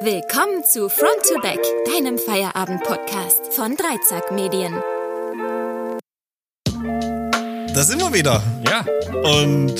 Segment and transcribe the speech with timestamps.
[0.00, 4.74] Willkommen zu Front to Back, deinem Feierabend-Podcast von Dreizack Medien.
[7.74, 8.42] Da sind wir wieder.
[8.68, 8.84] Ja.
[9.22, 9.74] Und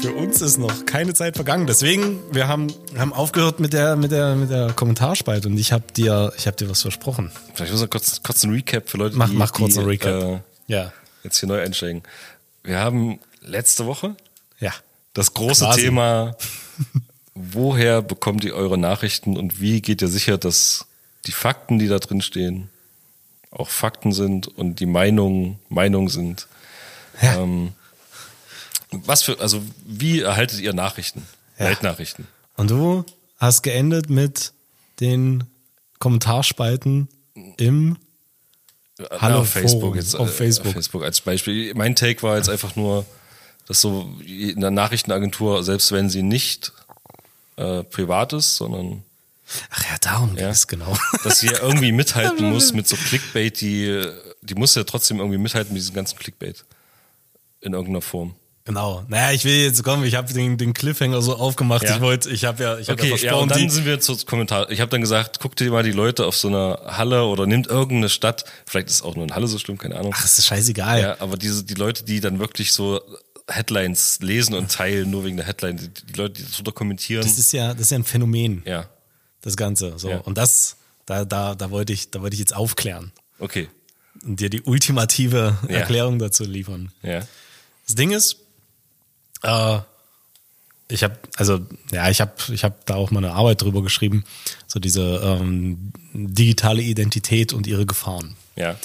[0.00, 1.66] für uns ist noch keine Zeit vergangen.
[1.66, 5.84] Deswegen, wir haben, haben aufgehört mit der, mit der, mit der Kommentarspalte und ich habe
[5.96, 7.32] dir, ich habe dir was versprochen.
[7.54, 9.88] Vielleicht muss ich kurz, kurz einen Recap für Leute, Mach, die, mach kurz die, einen
[9.88, 10.22] Recap.
[10.22, 10.92] Äh, ja.
[11.24, 12.02] jetzt hier neu einsteigen.
[12.62, 14.14] Wir haben letzte Woche
[14.60, 14.72] Ja.
[15.14, 15.80] das große Quasi.
[15.82, 16.36] Thema,
[17.34, 20.86] woher bekommt ihr eure Nachrichten und wie geht ihr sicher, dass
[21.26, 22.68] die Fakten, die da drin stehen,
[23.50, 26.48] auch Fakten sind und die Meinungen Meinungen sind.
[27.20, 27.42] Ja.
[27.42, 27.72] Ähm,
[28.90, 31.26] was für, also wie erhaltet ihr Nachrichten?
[31.58, 31.66] Ja.
[31.66, 32.26] Weltnachrichten.
[32.56, 33.04] Und du
[33.38, 34.52] hast geendet mit
[35.00, 35.44] den
[35.98, 37.08] Kommentarspalten
[37.56, 37.96] im
[39.10, 40.14] Hallo, auf Facebook Forum, jetzt.
[40.14, 40.66] auf äh, Facebook.
[40.68, 41.74] Auf Facebook als Beispiel.
[41.74, 43.04] Mein Take war jetzt einfach nur,
[43.66, 46.72] dass so in der Nachrichtenagentur, selbst wenn sie nicht
[47.56, 49.02] äh, privat ist, sondern
[49.70, 50.48] Ach ja, darum Ja.
[50.48, 50.96] es genau.
[51.24, 54.06] dass sie ja irgendwie mithalten muss mit so Clickbait, die,
[54.40, 56.64] die muss ja trotzdem irgendwie mithalten mit diesem ganzen Clickbait.
[57.60, 58.34] In irgendeiner Form.
[58.64, 59.04] genau.
[59.08, 61.84] Naja, ich will jetzt kommen, ich habe den, den Cliffhanger so aufgemacht.
[61.84, 61.94] Ja.
[61.96, 63.84] Ich wollte, ich habe ja, ich habe Okay, ja ja, versprochen, und dann die, sind
[63.84, 64.68] wir zu Kommentar.
[64.70, 67.68] Ich habe dann gesagt, guck dir mal die Leute auf so einer Halle oder nimmt
[67.68, 70.12] irgendeine Stadt, vielleicht ist auch nur eine Halle so schlimm, keine Ahnung.
[70.16, 71.00] ach, ist scheißegal.
[71.00, 73.00] Ja, aber diese, die Leute, die dann wirklich so
[73.48, 77.22] Headlines lesen und teilen, nur wegen der Headline, die, Leute, die das drunter kommentieren.
[77.22, 78.88] Das ist ja, das ist ja ein Phänomen, ja,
[79.40, 79.98] das Ganze.
[79.98, 80.10] So.
[80.10, 80.18] Ja.
[80.18, 80.76] Und das,
[81.06, 83.68] da, da, da wollte ich, da wollte ich jetzt aufklären okay.
[84.24, 85.78] und dir die ultimative Ja.
[85.78, 86.92] Erklärung dazu liefern.
[87.02, 87.26] Ja.
[87.86, 88.36] Das Ding ist,
[89.42, 89.78] äh,
[90.88, 91.60] ich habe, also
[91.90, 94.24] ja, ich habe, ich habe da auch mal eine Arbeit drüber geschrieben,
[94.66, 98.36] so diese ähm, digitale Identität und ihre Gefahren.
[98.56, 98.76] Ja.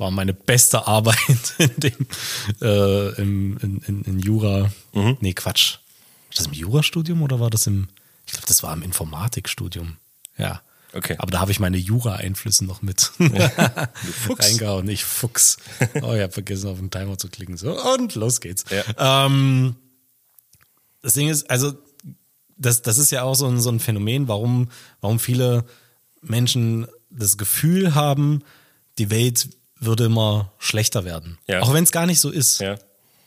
[0.00, 2.06] War meine beste Arbeit in dem,
[2.62, 4.72] äh, im, in, in, in Jura.
[4.94, 5.18] Mhm.
[5.20, 5.74] Nee, Quatsch.
[5.74, 7.88] War das im Jurastudium oder war das im,
[8.24, 9.98] ich glaube, das war im Informatikstudium.
[10.38, 10.62] Ja.
[10.94, 11.16] Okay.
[11.18, 13.00] Aber da habe ich meine Jura-Einflüsse noch mit
[14.24, 14.42] Fuchs.
[14.42, 14.88] reingehauen.
[14.88, 15.58] Ich Fuchs.
[16.00, 17.58] Oh, ich habe vergessen, auf den Timer zu klicken.
[17.58, 18.64] So, und los geht's.
[18.70, 19.26] Ja.
[19.26, 19.76] Ähm,
[21.02, 21.74] das Ding ist, also,
[22.56, 24.70] das, das ist ja auch so ein, so ein Phänomen, warum,
[25.02, 25.66] warum viele
[26.22, 28.42] Menschen das Gefühl haben,
[28.96, 29.48] die Welt
[29.80, 31.38] würde immer schlechter werden.
[31.48, 31.60] Ja.
[31.62, 32.60] Auch wenn es gar nicht so ist.
[32.60, 32.76] Ja.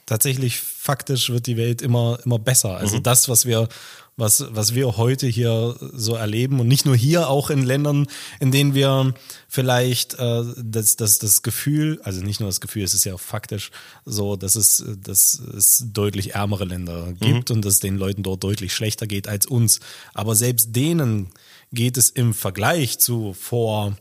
[0.05, 2.77] Tatsächlich, faktisch wird die Welt immer, immer besser.
[2.77, 3.03] Also Mhm.
[3.03, 3.69] das, was wir,
[4.17, 8.07] was, was wir heute hier so erleben und nicht nur hier, auch in Ländern,
[8.41, 9.13] in denen wir
[9.47, 13.71] vielleicht äh, das, das, das Gefühl, also nicht nur das Gefühl, es ist ja faktisch
[14.05, 18.43] so, dass es, dass es deutlich ärmere Länder gibt und dass es den Leuten dort
[18.43, 19.79] deutlich schlechter geht als uns.
[20.13, 21.29] Aber selbst denen
[21.71, 23.95] geht es im Vergleich zu vor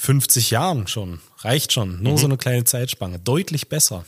[0.00, 4.04] 50 Jahren schon, reicht schon, nur so eine kleine Zeitspanne, deutlich besser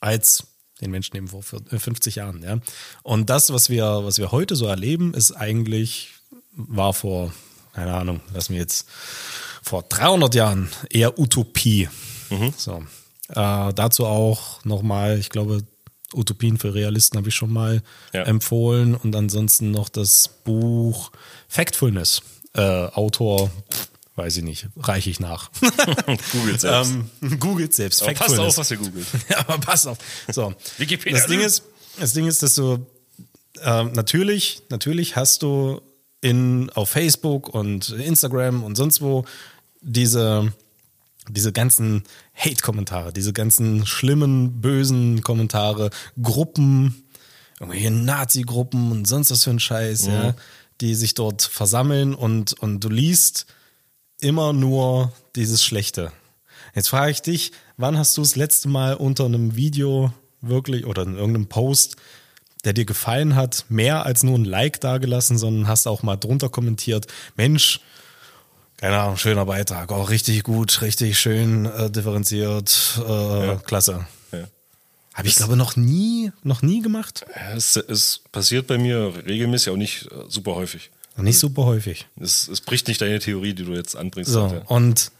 [0.00, 0.48] als
[0.80, 2.42] den Menschen eben vor 50 Jahren.
[2.42, 2.58] Ja.
[3.04, 6.08] Und das, was wir, was wir heute so erleben, ist eigentlich,
[6.52, 7.32] war vor,
[7.72, 8.88] keine Ahnung, lass mir jetzt,
[9.62, 11.88] vor 300 Jahren eher Utopie.
[12.56, 12.82] So.
[13.28, 15.62] Äh, dazu auch nochmal, ich glaube,
[16.12, 18.22] Utopien für Realisten habe ich schon mal Ja.
[18.24, 21.10] empfohlen und ansonsten noch das Buch
[21.48, 22.22] Factfulness.
[22.54, 23.50] Äh, Autor,
[24.16, 25.50] weiß ich nicht, reiche ich nach.
[26.32, 26.92] Googelt selbst.
[27.22, 28.02] ähm, googelt selbst.
[28.02, 29.06] Aber passt auf, was ihr googelt.
[29.28, 29.98] Ja, aber pass auf.
[30.32, 30.54] So.
[30.78, 31.18] Wikipedia.
[31.18, 31.62] Das Ding ist,
[31.98, 32.86] das Ding ist, dass du
[33.62, 35.80] ähm, natürlich, natürlich hast du
[36.22, 39.24] in auf Facebook und Instagram und sonst wo
[39.82, 40.52] diese
[41.28, 42.04] diese ganzen
[42.34, 45.90] Hate-Kommentare, diese ganzen schlimmen, bösen Kommentare,
[46.22, 47.04] Gruppen,
[47.58, 50.34] irgendwelche Nazi-Gruppen und sonst was für ein Scheiß, ja,
[50.80, 53.46] die sich dort versammeln und, und du liest
[54.20, 56.12] immer nur dieses Schlechte.
[56.74, 61.02] Jetzt frage ich dich, wann hast du das letzte Mal unter einem Video wirklich oder
[61.02, 61.96] in irgendeinem Post,
[62.64, 66.48] der dir gefallen hat, mehr als nur ein Like dagelassen, sondern hast auch mal drunter
[66.48, 67.06] kommentiert,
[67.36, 67.80] Mensch,
[68.76, 74.06] keine Ahnung, schöner Beitrag, auch richtig gut, richtig schön äh, differenziert, äh, klasse.
[74.32, 74.44] Ja.
[75.14, 77.24] Habe ich glaube noch nie, noch nie gemacht.
[77.54, 80.90] Es, es passiert bei mir regelmäßig, auch nicht äh, super häufig.
[81.16, 82.06] Nicht super häufig.
[82.20, 84.30] Es, es bricht nicht deine Theorie, die du jetzt anbringst.
[84.30, 84.64] So, heute.
[84.66, 85.10] und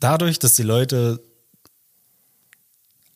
[0.00, 1.20] dadurch, dass die Leute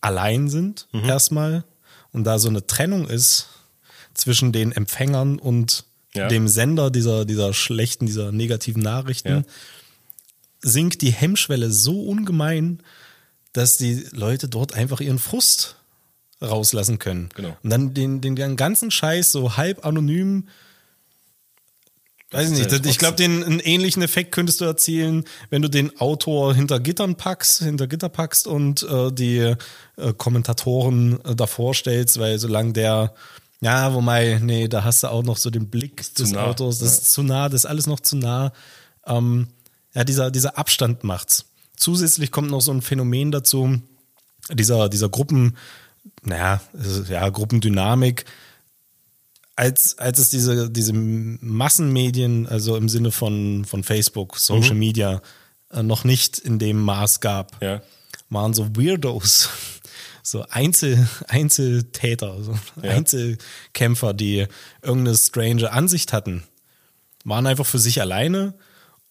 [0.01, 1.05] allein sind, Mhm.
[1.05, 1.65] erstmal,
[2.13, 3.49] und da so eine Trennung ist
[4.15, 5.85] zwischen den Empfängern und
[6.15, 6.29] Ja.
[6.29, 9.43] dem Sender dieser, dieser schlechten, dieser negativen Nachrichten, Ja.
[10.63, 12.83] sinkt die Hemmschwelle so ungemein,
[13.53, 15.77] dass die Leute dort einfach ihren Frust
[16.43, 17.29] rauslassen können.
[17.35, 17.57] Genau.
[17.63, 20.49] Und dann den, den ganzen Scheiß so halb anonym
[22.31, 22.85] Weiß ich ist nicht.
[22.85, 26.79] ja Ich glaube, den einen ähnlichen Effekt könntest du erzielen, wenn du den Autor hinter
[26.79, 29.57] Gittern packst, hinter Gitter packst und äh, die äh,
[30.17, 33.15] Kommentatoren äh, davor stellst, weil solange der
[33.61, 36.79] Ja, wobei, nee, da hast du auch noch so den Blick des nah, Autos.
[36.79, 38.53] Das ist zu nah, das ist alles noch zu nah.
[39.07, 39.49] Ähm,
[39.95, 41.47] ja, dieser, dieser Abstand macht's.
[41.77, 43.81] Zusätzlich kommt noch so ein Phänomen dazu,
[44.53, 45.57] dieser, dieser Gruppen,
[46.23, 48.25] naja, ist- ja, Gruppendynamik.
[49.61, 55.21] Als, als es diese, diese Massenmedien, also im Sinne von, von Facebook, Social Media,
[55.71, 57.83] äh, noch nicht in dem Maß gab, Ja.
[58.31, 59.51] waren so Weirdos,
[60.23, 62.91] so Einzel, Einzeltäter, so Ja.
[62.93, 64.47] Einzelkämpfer, die
[64.81, 66.43] irgendeine strange Ansicht hatten,
[67.25, 68.55] waren einfach für sich alleine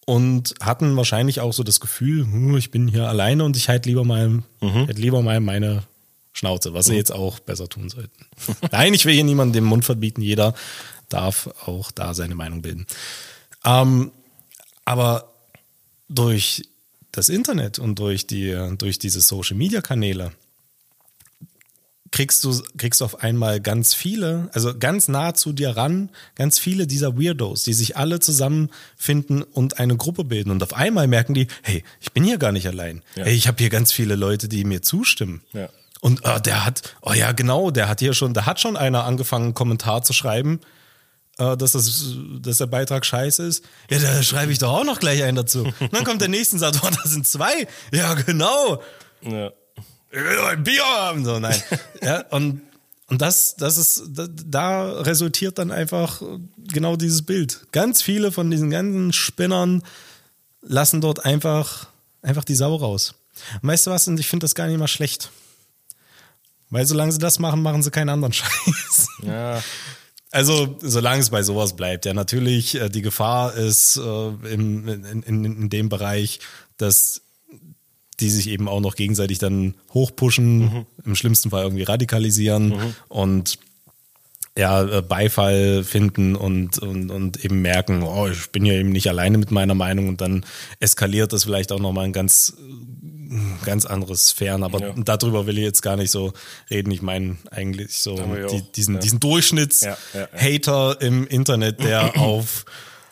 [0.07, 3.85] und hatten wahrscheinlich auch so das Gefühl, hm, ich bin hier alleine und ich halt
[3.85, 5.83] lieber mal, halt lieber mal meine
[6.33, 8.25] Schnauze, was sie jetzt auch besser tun sollten.
[8.71, 10.53] Nein, ich will hier niemandem den Mund verbieten, jeder
[11.09, 12.85] darf auch da seine Meinung bilden.
[13.65, 14.11] Ähm,
[14.85, 15.33] aber
[16.07, 16.63] durch
[17.11, 20.31] das Internet und durch die durch diese Social Media Kanäle
[22.11, 26.59] kriegst du kriegst du auf einmal ganz viele, also ganz nah zu dir ran, ganz
[26.59, 31.33] viele dieser Weirdos, die sich alle zusammenfinden und eine Gruppe bilden und auf einmal merken
[31.33, 33.03] die, hey, ich bin hier gar nicht allein.
[33.15, 33.25] Ja.
[33.25, 35.41] Hey, ich habe hier ganz viele Leute, die mir zustimmen.
[35.53, 35.69] Ja.
[36.01, 39.03] Und ah, der hat, oh ja, genau, der hat hier schon, da hat schon einer
[39.03, 40.61] angefangen, einen Kommentar zu schreiben,
[41.37, 43.65] äh, dass, das, dass der Beitrag scheiße ist.
[43.89, 45.63] Ja, da schreibe ich doch auch noch gleich einen dazu.
[45.79, 47.67] Und dann kommt der nächste und sagt, oh, da sind zwei.
[47.91, 48.81] Ja, genau.
[49.21, 49.51] Ja.
[50.11, 51.25] Ich will doch ein Bier haben.
[51.25, 51.61] So, nein.
[52.01, 52.61] ja, und,
[53.07, 56.21] und das, das ist, da, da resultiert dann einfach
[56.57, 57.67] genau dieses Bild.
[57.71, 59.83] Ganz viele von diesen ganzen Spinnern
[60.61, 61.87] lassen dort einfach,
[62.21, 63.15] einfach die Sau raus.
[63.61, 64.07] Und weißt du was?
[64.07, 65.29] Und ich finde das gar nicht mal schlecht.
[66.69, 69.07] Weil solange sie das machen, machen sie keinen anderen Scheiß.
[69.23, 69.61] Ja.
[70.31, 75.23] Also, solange es bei sowas bleibt, ja, natürlich, äh, die Gefahr ist äh, im, in,
[75.23, 76.39] in, in dem Bereich,
[76.77, 77.21] dass
[78.19, 83.59] die sich eben auch noch gegenseitig dann hochpushen, im schlimmsten Fall irgendwie radikalisieren und
[84.57, 89.07] ja, äh, Beifall finden und, und, und eben merken, oh, ich bin ja eben nicht
[89.07, 90.45] alleine mit meiner Meinung und dann
[90.79, 92.57] eskaliert das vielleicht auch nochmal ein ganz,
[93.65, 94.63] ganz anderes Sphären.
[94.63, 94.93] Aber Ja.
[94.97, 96.33] darüber will ich jetzt gar nicht so
[96.69, 96.91] reden.
[96.91, 98.99] Ich meine eigentlich so die, diesen, ja.
[99.01, 99.19] diesen.
[99.19, 102.65] Durchschnitts-Hater im Internet, der auf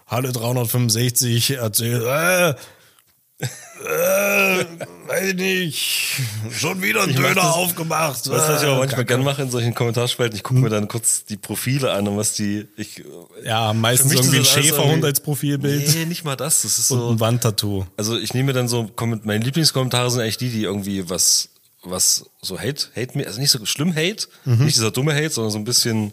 [0.07, 3.45] Halle 365 erzählt, äh,
[3.85, 4.65] äh,
[5.07, 6.21] weiß ich nicht,
[6.51, 8.27] schon wieder ein Ich Döner das- aufgemacht.
[8.29, 11.25] Was ich äh, aber manchmal gerne mache in solchen Kommentarspalten, ich gucke mir dann kurz
[11.25, 12.67] die Profile an und was die.
[12.77, 13.03] Ich,
[13.43, 16.63] Ja, meistens Für mich irgendwie ein Schäferhund als Profilbild Nee, nicht mal das.
[16.63, 17.09] Das ist und so.
[17.09, 17.85] ein Wandtattoo.
[17.97, 18.89] Also ich nehme dann so,
[19.23, 21.49] meine Lieblingskommentare sind eigentlich die, die irgendwie was,
[21.83, 24.65] was so Hate, Hate mir, also nicht so schlimm Hate, Mhm.
[24.65, 26.11] nicht dieser dumme Hate, sondern so ein bisschen,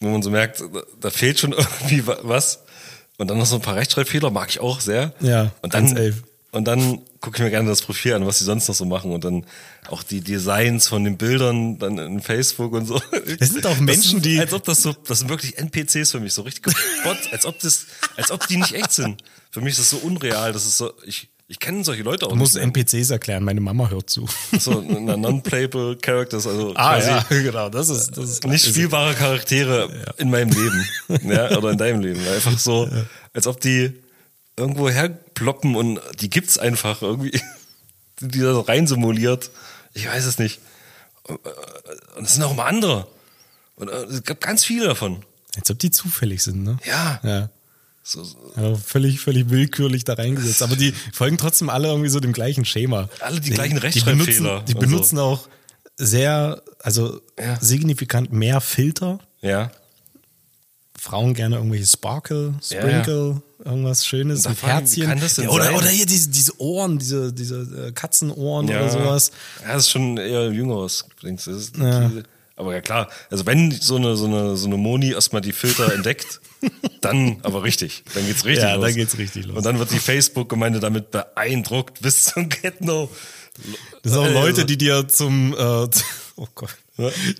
[0.00, 2.60] wo man so merkt, da, da fehlt schon irgendwie wa- was.
[3.18, 5.12] Und dann noch so ein paar Rechtschreibfehler, mag ich auch sehr.
[5.20, 6.14] Ja, und dann, 1.11.
[6.50, 9.12] und dann gucke ich mir gerne das Profil an, was sie sonst noch so machen
[9.12, 9.46] und dann
[9.88, 13.00] auch die Designs von den Bildern dann in Facebook und so.
[13.38, 16.34] Es sind auch Menschen, die- als ob das so, das sind wirklich NPCs für mich,
[16.34, 16.64] so richtig
[17.04, 19.22] Bots, als ob das, als ob die nicht echt sind.
[19.50, 22.30] Für mich ist das so unreal, das ist so, ich, ich kenne solche Leute auch
[22.30, 22.56] Du musst.
[22.56, 24.26] NPCs erklären, meine Mama hört zu.
[24.58, 30.30] So, non-playable Characters, also Ah, quasi genau, das ist, das ist nicht spielbare Charaktere in
[30.30, 30.88] meinem Leben,
[31.30, 32.20] ja, oder in deinem Leben.
[32.28, 32.88] Einfach so,
[33.32, 33.92] als ob die
[34.56, 37.38] irgendwo herploppen und die gibt's einfach irgendwie,
[38.20, 39.50] die da rein simuliert.
[39.92, 40.60] Ich weiß es nicht.
[42.16, 43.06] Und es sind auch immer andere.
[43.76, 45.24] Und äh, es gab ganz viele davon.
[45.56, 46.78] Als ob die zufällig sind, ne?
[46.84, 47.20] Ja.
[47.22, 47.50] Ja.
[48.06, 50.62] So, so, Ja, völlig, völlig willkürlich da reingesetzt.
[50.62, 53.08] Aber die folgen trotzdem alle irgendwie so dem gleichen Schema.
[53.20, 55.48] Alle die gleichen Die Rechtschreibfehler benutzen, die benutzen auch
[55.96, 57.58] sehr, also Ja.
[57.60, 59.18] signifikant mehr Filter.
[59.40, 59.70] ja.
[60.96, 65.02] Frauen gerne irgendwelche Sparkle, Ja, Sprinkle, irgendwas Schönes mit Herzchen.
[65.42, 65.74] Ja, oder, sein?
[65.74, 68.80] oder hier diese, diese Ohren, diese, diese äh, Katzenohren ja.
[68.80, 69.30] oder sowas.
[69.62, 71.04] Ja, das ist schon eher jüngeres.
[71.20, 72.08] Das ist Ja.
[72.08, 72.22] die,
[72.56, 75.92] aber ja klar, also wenn so eine, so eine, so eine Moni erstmal die Filter
[75.92, 76.40] entdeckt,
[77.00, 78.04] dann aber richtig.
[78.14, 78.84] Dann geht's richtig Ja, los.
[78.86, 79.56] dann geht's richtig los.
[79.58, 83.10] Und dann wird die Facebook-Gemeinde damit beeindruckt bis zum Get-No.
[84.02, 85.56] Das sind auch Äh, Leute, die dir zum, äh,
[86.36, 86.74] oh Gott,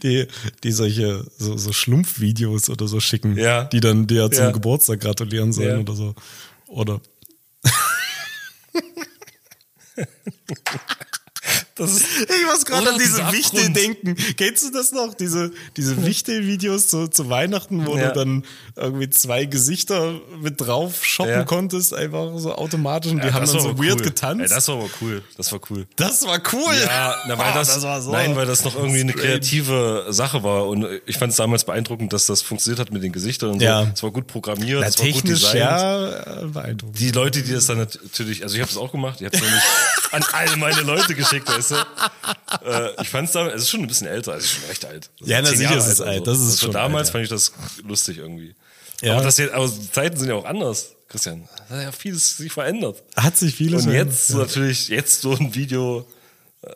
[0.02, 0.26] die,
[0.62, 3.64] die solche so, so Schlumpfvideos oder so schicken, Ja.
[3.64, 4.50] die dann dir zum Ja.
[4.50, 5.78] Geburtstag gratulieren sollen Ja.
[5.78, 6.14] oder so.
[6.66, 7.00] Oder
[11.76, 14.14] Das Ich muss gerade an diese Wichtel denken.
[14.36, 15.14] Kennst du das noch?
[15.14, 18.10] Diese, diese Wichtel-Videos zu, zu Weihnachten, wo Ja.
[18.10, 18.44] du dann
[18.76, 21.44] irgendwie zwei Gesichter mit drauf shoppen Ja.
[21.44, 24.02] konntest, einfach so automatisch und die Ja, haben das dann so weird cool.
[24.02, 24.42] getanzt.
[24.42, 25.22] Ey, das war aber cool.
[25.36, 25.86] Das war cool.
[25.96, 26.74] das war cool.
[26.84, 30.42] Ja, na, weil Ah, das, war so nein, weil das noch irgendwie eine kreative Sache
[30.42, 33.62] war und ich fand es damals beeindruckend, dass das funktioniert hat mit den Gesichtern und
[33.62, 33.84] Ja.
[33.84, 33.90] so.
[33.94, 35.60] Es war gut programmiert, Na, es war gut technisch, designt.
[35.60, 36.98] ja, äh, beeindruckend.
[36.98, 39.42] Die Leute, die das dann natürlich, also ich habe es auch gemacht, ich habe es
[39.42, 39.64] noch nicht
[40.12, 41.74] an all meine Leute geschickt, weißt du?
[42.66, 45.10] äh, ich fand's damals, es ist schon ein bisschen älter, also ist schon recht alt.
[45.20, 47.12] Ja, na, sicher ist es alt, oder das ist Also schon damals alt, ja.
[47.12, 47.52] fand ich das
[47.86, 48.54] lustig irgendwie.
[49.04, 49.14] Ja.
[49.14, 51.46] Aber, das jetzt, aber die Zeiten sind ja auch anders, Christian.
[51.68, 53.02] Da hat ja vieles sich verändert.
[53.16, 54.36] Hat sich vieles Und verändert, jetzt ja.
[54.38, 56.06] natürlich, jetzt so ein Video
[56.62, 56.70] äh,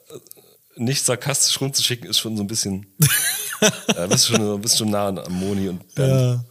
[0.77, 2.87] nicht sarkastisch rumzuschicken, ist schon so ein bisschen,
[3.97, 6.13] ja, bist schon, bist schon nah an Moni und Bernd.
[6.13, 6.45] Ja.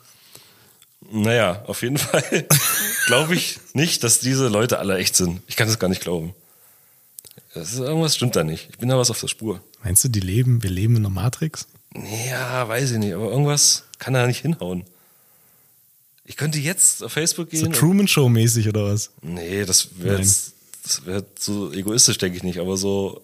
[1.11, 2.47] Naja, auf jeden Fall
[3.05, 5.41] glaube ich nicht, dass diese Leute alle echt sind.
[5.47, 6.33] Ich kann das gar nicht glauben.
[7.53, 8.67] Ist, irgendwas stimmt da nicht.
[8.71, 9.61] Ich bin da was auf der Spur.
[9.83, 11.67] Meinst du, die leben, wir leben in der Matrix?
[12.27, 14.83] Ja, weiß ich nicht, aber irgendwas kann da nicht hinhauen.
[16.29, 17.67] Ich könnte jetzt auf Facebook So gehen.
[17.67, 19.09] und- Truman Show mäßig oder was?
[19.21, 20.21] Nee, das wäre
[21.05, 23.21] wäre so egoistisch, denke ich nicht, aber so,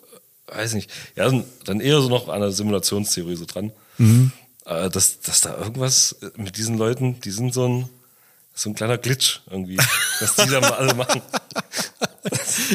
[0.48, 0.90] weiß nicht.
[1.16, 1.32] Ja,
[1.66, 3.72] dann- eher so noch an der Simulationstheorie so dran.
[3.98, 4.32] Mhm.
[4.66, 7.90] Äh, Dass, dass da irgendwas mit diesen Leuten, die sind so ein,
[8.56, 9.78] so ein kleiner Glitch irgendwie,
[10.22, 11.22] was die da mal alle machen.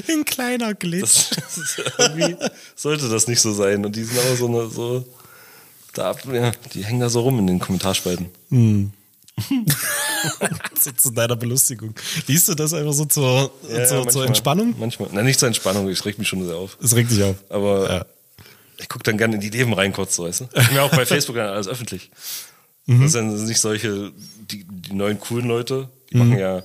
[0.08, 1.30] Ein kleiner Glitch.
[1.30, 3.84] Das, das sollte das nicht so sein.
[3.86, 5.06] Und die sind aber so eine, so,
[5.94, 8.26] da, ja, die hängen da so rum in den Kommentarspalten.
[10.80, 11.94] so zu deiner Belustigung.
[12.26, 14.08] Liest du das einfach so zur, Ja, zur, manchmal.
[14.12, 14.74] zur Entspannung?
[14.78, 15.08] Manchmal.
[15.12, 16.76] Nein, nicht zur Entspannung, ich reg mich schon sehr auf.
[16.80, 17.36] Das regt dich auf.
[17.48, 18.06] Aber Ja.
[18.78, 20.44] ich gucke dann gerne in die Leben rein kurz, so, weißt du?
[20.54, 22.10] Ich bin ja auch bei Facebook dann alles öffentlich.
[22.86, 23.02] Mhm.
[23.02, 24.12] Das sind nicht solche,
[24.50, 26.28] die, die neuen coolen Leute, die Mhm.
[26.28, 26.62] machen ja,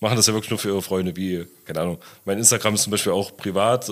[0.00, 1.98] machen das ja wirklich nur für ihre Freunde, wie, keine Ahnung.
[2.24, 3.88] Mein Instagram ist zum Beispiel auch privat.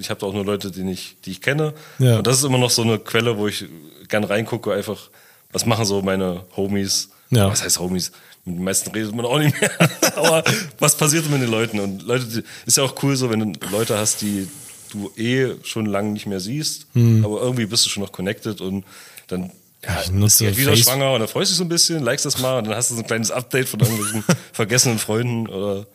[0.00, 1.74] Ich habe da auch nur Leute, die ich, die ich kenne.
[1.98, 2.18] Ja.
[2.18, 3.64] Und das ist immer noch so eine Quelle, wo ich
[4.08, 5.10] gerne reingucke, einfach,
[5.52, 7.10] was machen so meine Homies?
[7.30, 7.48] Ja.
[7.50, 8.12] Was heißt Homies?
[8.44, 9.70] Mit den meisten redet man auch nicht mehr.
[10.16, 10.42] Aber
[10.78, 11.78] was passiert mit den Leuten?
[11.80, 14.48] Und Leute, die, ist ja auch cool so, wenn du Leute hast, die
[14.90, 18.84] du eh schon lange nicht mehr siehst, aber irgendwie bist du schon noch connected und
[19.26, 19.50] dann
[19.84, 20.00] ja, Hm.
[20.04, 22.24] Ich nutze ist wieder Face- schwanger und dann freust du dich so ein bisschen, likest
[22.24, 25.86] das mal und dann hast du so ein kleines Update von irgendwelchen vergessenen Freunden oder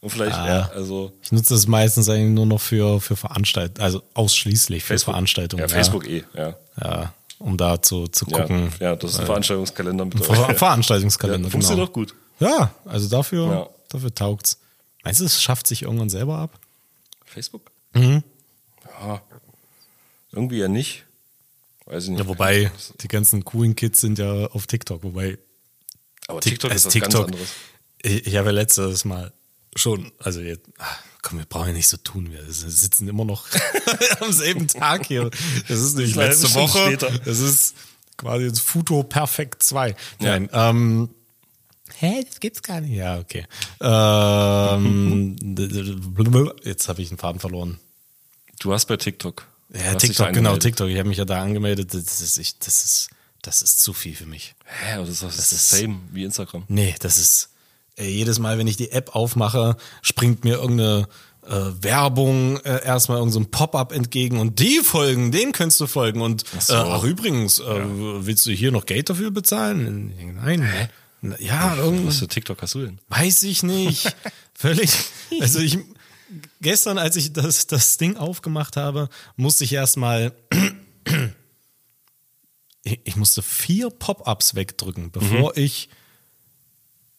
[0.00, 0.46] und vielleicht, Ah.
[0.48, 4.94] ja, also Ich nutze das meistens eigentlich nur noch für, für Veranstaltungen, also ausschließlich für
[4.94, 5.12] Facebook.
[5.12, 5.60] Veranstaltungen.
[5.60, 6.56] Ja, Facebook eh, ja.
[6.82, 8.72] Ja, um da zu, zu Ja, gucken.
[8.80, 12.06] ja, das ist ein Veranstaltungskalender mit Ver Veranstaltungskalender, Ja, funktioniert genau.
[12.06, 12.14] auch gut.
[12.40, 13.68] Ja, also dafür, Ja.
[13.88, 14.58] dafür taugt's.
[15.04, 16.58] Meinst du, es schafft sich irgendwann selber ab?
[17.24, 17.70] Facebook?
[17.94, 18.22] Mhm.
[19.00, 19.22] Ja.
[20.32, 21.04] Irgendwie ja nicht.
[21.86, 22.18] Weiß ich nicht.
[22.20, 25.38] Ja, wobei, die ganzen coolen Kids sind ja auf TikTok, wobei
[26.26, 27.48] Aber Tik- TikTok ist also was ganz anderes.
[28.02, 29.32] Ich, ich habe ja letztes Mal
[29.74, 30.84] schon, also jetzt, ah,
[31.22, 33.46] komm, wir brauchen ja nicht so tun, wir sitzen immer noch
[34.20, 35.30] am selben Tag hier.
[35.68, 37.10] Das ist nicht letzte Woche, später.
[37.24, 37.74] das ist
[38.16, 39.88] quasi jetzt Futo Perfekt 2.
[39.90, 39.94] Ja.
[40.20, 41.10] Nein, ähm,
[42.00, 42.92] Hä, das gibt's gar nicht.
[42.94, 43.44] Ja, okay.
[43.80, 45.36] Ähm,
[46.64, 47.80] jetzt habe ich den Faden verloren.
[48.60, 49.46] Du hast bei TikTok.
[49.74, 50.56] Ja, TikTok, genau.
[50.56, 50.88] TikTok.
[50.88, 51.92] Ich habe mich ja da angemeldet.
[51.94, 53.10] Das ist, ich, das ist,
[53.42, 54.54] das ist zu viel für mich.
[54.64, 56.64] Hä, das ist, das Das ist- same wie Instagram.
[56.68, 57.50] Nee, das ist
[57.98, 61.08] ey, jedes Mal, wenn ich die App aufmache, springt mir irgendeine
[61.46, 65.86] äh, Werbung äh, erstmal irgend so ein Pop-up entgegen und die folgen, den könntest du
[65.86, 66.74] folgen und so.
[66.74, 70.12] äh, ach übrigens, äh, willst du hier noch Geld dafür bezahlen?
[70.42, 70.90] Nein.
[71.20, 72.98] Na, Ja, irgend, Was für TikTok hast du denn?
[73.08, 74.14] Weiß ich nicht.
[74.54, 74.90] Völlig.
[75.40, 75.78] Also ich
[76.60, 80.32] gestern, als ich das, das Ding aufgemacht habe, musste ich erstmal.
[82.84, 85.88] Ich, ich musste vier Pop-ups wegdrücken, bevor ich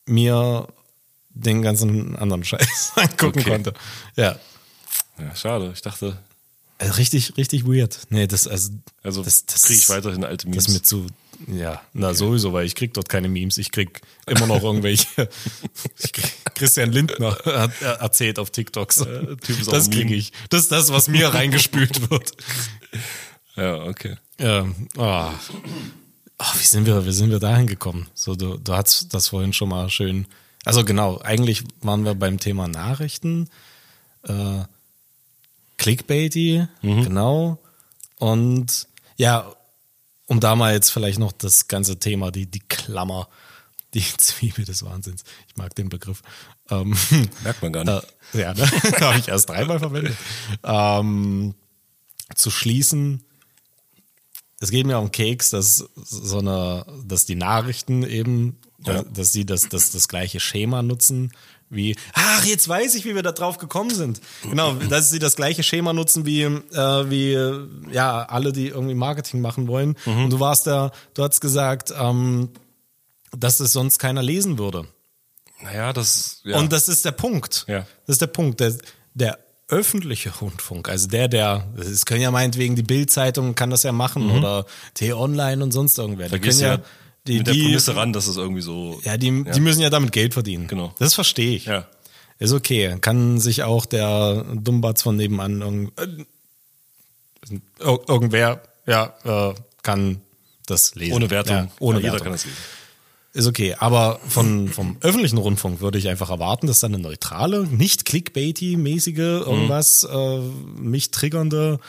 [0.10, 0.68] mir
[1.30, 3.50] den ganzen anderen Scheiß angucken Okay.
[3.50, 3.74] konnte.
[4.16, 4.38] Ja.
[5.20, 5.72] Ja, schade.
[5.74, 6.18] Ich dachte,
[6.80, 8.00] Also richtig, richtig weird.
[8.10, 8.72] Nee, das, also,
[9.04, 10.66] also das, das kriege ich weiterhin alte Memes.
[10.66, 11.08] Das mir zu,
[11.48, 13.58] ja, na sowieso, weil ich krieg dort keine Memes.
[13.58, 15.06] Ich krieg immer noch irgendwelche.
[16.12, 18.96] krieg, Christian Lindner hat er erzählt auf TikToks.
[19.42, 20.32] Typ ist das kriege ich.
[20.50, 22.32] Das ist das, was mir reingespült wird.
[23.56, 24.16] ja, okay.
[24.40, 24.66] Ja,
[24.98, 25.34] ah.
[26.40, 28.08] Ah, wie sind wir, wie sind wir dahin gekommen?
[28.14, 30.26] So, du, du hast das vorhin schon mal schön.
[30.64, 33.50] Also genau, eigentlich waren wir beim Thema Nachrichten.
[34.24, 34.64] Äh,
[35.78, 37.58] Clickbaity, genau.
[38.18, 39.52] Und ja,
[40.28, 43.28] um da mal jetzt vielleicht noch das ganze Thema, die, die Klammer,
[43.94, 45.24] die Zwiebel des Wahnsinns.
[45.50, 46.22] Ich mag den Begriff.
[46.70, 46.96] Ähm,
[47.44, 48.08] Merkt man gar nicht.
[48.34, 48.62] äh, ja, ne?
[49.02, 50.16] habe ich erst dreimal verwendet.
[50.64, 51.56] Ähm,
[52.36, 53.26] zu schließen,
[54.60, 59.04] es geht mir um Keks, dass so eine, dass die Nachrichten eben, Ja.
[59.04, 61.32] dass, dass sie das, das, das gleiche Schema nutzen
[61.72, 64.22] wie, ach, jetzt weiß ich, wie wir da drauf gekommen sind.
[64.42, 68.96] Genau, dass sie das gleiche Schema nutzen wie, äh, wie, äh, ja, alle, die irgendwie
[68.96, 69.96] Marketing machen wollen.
[70.06, 70.24] Mhm.
[70.26, 72.50] Und du warst da, du hast gesagt, ähm,
[73.38, 74.88] dass es sonst keiner lesen würde.
[75.62, 76.58] Naja, das, ja.
[76.58, 77.66] Und das ist der Punkt.
[77.68, 77.86] Ja.
[78.08, 78.60] Das ist der Punkt.
[78.62, 78.76] Der,
[79.14, 79.38] der
[79.70, 84.32] öffentliche Rundfunk, also der, der, es können ja meinetwegen die Bild-Zeitung kann das ja machen
[84.32, 86.28] oder T-Online und sonst irgendwer.
[86.28, 86.32] Mhm.
[86.32, 86.82] da Die können ja, ja
[87.28, 89.00] die, mit der die, Prämisse ran, dass es irgendwie so.
[89.04, 90.68] ja, die, die müssen ja damit Geld verdienen.
[90.68, 90.94] Genau.
[91.00, 91.66] Das verstehe ich.
[91.66, 91.88] Ja.
[92.40, 92.98] Ist okay.
[93.02, 96.26] Kann sich auch der Dummbatz von nebenan irgend- äh,
[97.84, 100.22] Ir irgendwer, ja, äh, kann
[100.66, 101.14] das lesen.
[101.14, 101.56] Ohne Wertung.
[101.56, 102.26] Ja, ohne Ja, jeder Wertung.
[102.26, 102.58] kann das lesen.
[103.32, 107.68] Ist okay, aber von, vom öffentlichen Rundfunk würde ich einfach erwarten, dass dann eine neutrale,
[107.68, 110.40] nicht clickbaity-mäßige, irgendwas äh,
[110.80, 111.80] mich triggernde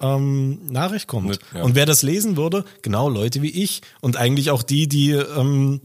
[0.00, 1.38] ähm, Nachricht kommt.
[1.54, 1.62] Ja.
[1.62, 5.80] Und wer das lesen würde, genau Leute wie ich und eigentlich auch die, die ähm,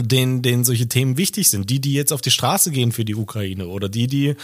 [0.00, 3.14] denen, denen solche Themen wichtig sind, die, die jetzt auf die Straße gehen für die
[3.14, 4.36] Ukraine oder die, die,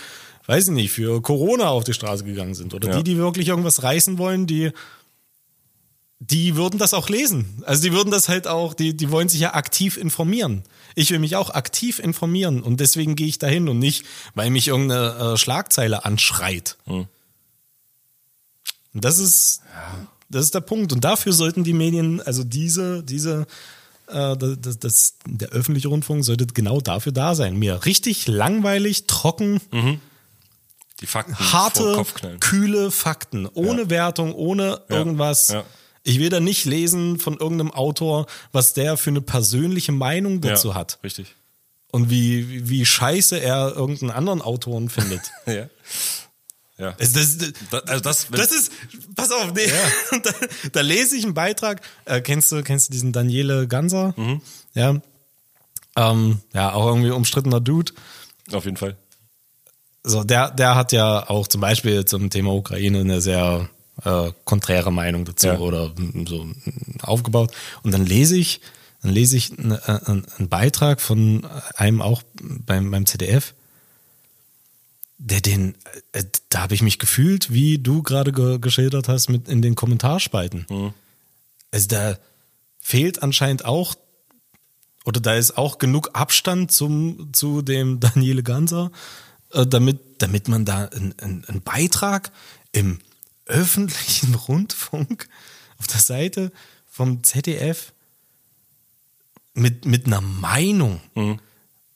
[0.46, 2.96] weiß ich nicht, für Corona auf die Straße gegangen sind oder Ja.
[2.96, 4.70] die, die wirklich irgendwas reißen wollen, die
[6.30, 7.62] die würden das auch lesen.
[7.66, 10.62] Also die würden das halt auch, die, die wollen sich ja aktiv informieren.
[10.94, 14.68] Ich will mich auch aktiv informieren und deswegen gehe ich dahin und nicht, weil mich
[14.68, 16.76] irgendeine äh, Schlagzeile anschreit.
[16.86, 17.08] Und
[18.92, 19.62] das ist,
[20.28, 20.92] das ist der Punkt.
[20.92, 23.46] Und dafür sollten die Medien, also diese, diese,
[24.08, 27.56] äh, das, das, der öffentliche Rundfunk sollte genau dafür da sein.
[27.56, 29.60] Mir richtig langweilig, trocken,
[31.00, 32.04] Die Fakten harte,
[32.38, 34.96] kühle Fakten, ohne Wertung, ohne Ja.
[34.98, 35.48] irgendwas.
[35.48, 35.64] Ja.
[36.04, 40.68] Ich will da nicht lesen von irgendeinem Autor, was der für eine persönliche Meinung dazu
[40.68, 41.34] ja, hat Richtig.
[41.92, 45.22] und wie, wie- scheiße er irgendeinen anderen Autoren findet.
[45.46, 45.68] Ja.
[46.78, 46.94] Ja.
[46.98, 48.72] Also das, das, Da, also das, das ist,
[49.14, 49.70] pass auf, nee,
[50.22, 50.30] da,
[50.72, 51.80] da lese ich einen Beitrag.
[52.06, 54.14] Äh, kennst du, kennst du diesen Daniele Ganser?
[54.16, 54.40] Mhm.
[54.74, 55.00] Ja.
[55.96, 57.92] Ähm, ja, auch irgendwie umstrittener Dude.
[58.52, 58.96] auf jeden Fall.
[60.02, 63.68] So, der, der hat ja auch zum Beispiel zum Thema Ukraine eine sehr
[64.04, 65.58] äh, konträre Meinung dazu Ja.
[65.58, 65.92] oder
[66.26, 66.46] so
[67.02, 67.52] aufgebaut.
[67.82, 68.60] Und dann lese ich,
[69.02, 71.46] dann lese ich ne, äh, einen einen Beitrag von
[71.76, 73.54] einem auch beim, beim ZDF,
[75.18, 75.74] der den,
[76.12, 79.74] äh, da habe ich mich gefühlt, wie du gerade ge geschildert hast, mit in den
[79.74, 80.92] Kommentarspalten.
[81.70, 82.18] Also da
[82.80, 83.94] fehlt anscheinend auch,
[85.04, 88.90] oder da ist auch genug Abstand zum, zu dem Daniele Ganser,
[89.52, 92.32] äh, damit, damit man da einen einen Beitrag
[92.72, 92.98] im
[93.52, 95.28] öffentlichen Rundfunk
[95.78, 96.52] auf der Seite
[96.90, 97.92] vom ZDF
[99.54, 101.00] mit, mit einer Meinung.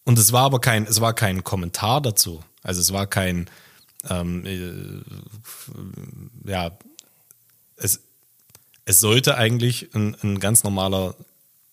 [0.04, 2.42] Und es war aber kein, es war kein Kommentar dazu.
[2.62, 3.49] Also es war kein,
[4.08, 6.76] ähm, äh, ja,
[7.76, 8.00] es,
[8.84, 11.14] es sollte eigentlich ein, ein ganz normaler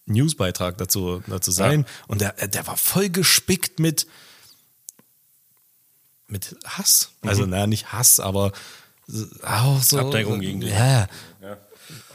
[0.06, 1.86] Newsbeitrag dazu, dazu sein.
[2.08, 4.08] Und der, der war voll gespickt mit,
[6.28, 7.12] mit Hass.
[7.22, 8.52] Also, naja, nicht Hass, aber
[9.46, 10.00] auch so.
[10.00, 10.70] Abneigung gegen den.
[10.70, 11.08] Ja.
[11.42, 11.58] Ja.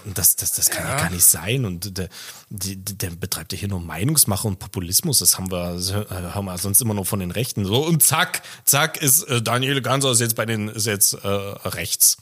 [0.04, 0.96] Und das, das, das kann ja.
[0.96, 1.64] gar nicht sein.
[1.66, 2.08] Und der,
[2.50, 5.18] der betreibt ja hier nur Meinungsmache und Populismus.
[5.18, 5.78] Das haben wir,
[6.34, 7.64] haben wir sonst immer nur von den Rechten.
[7.64, 11.26] So, und zack, zack, ist äh, Daniel Ganser ist jetzt bei den, ist jetzt äh,
[11.28, 12.16] rechts.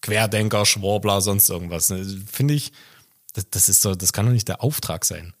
[0.00, 1.90] Querdenker, Schwurbler, sonst irgendwas.
[1.90, 2.06] ne?
[2.30, 2.72] Finde ich,
[3.34, 5.34] das, das ist so, das kann doch nicht der Auftrag sein.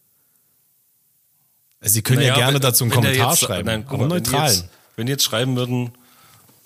[1.80, 4.10] Also Sie können ja, Naja, gerne wenn- dazu einen Kommentar jetzt, schreiben, Nein, aber mal,
[4.16, 4.50] wenn die neutral.
[4.52, 4.64] Jetzt,
[4.96, 5.92] wenn die jetzt schreiben würden,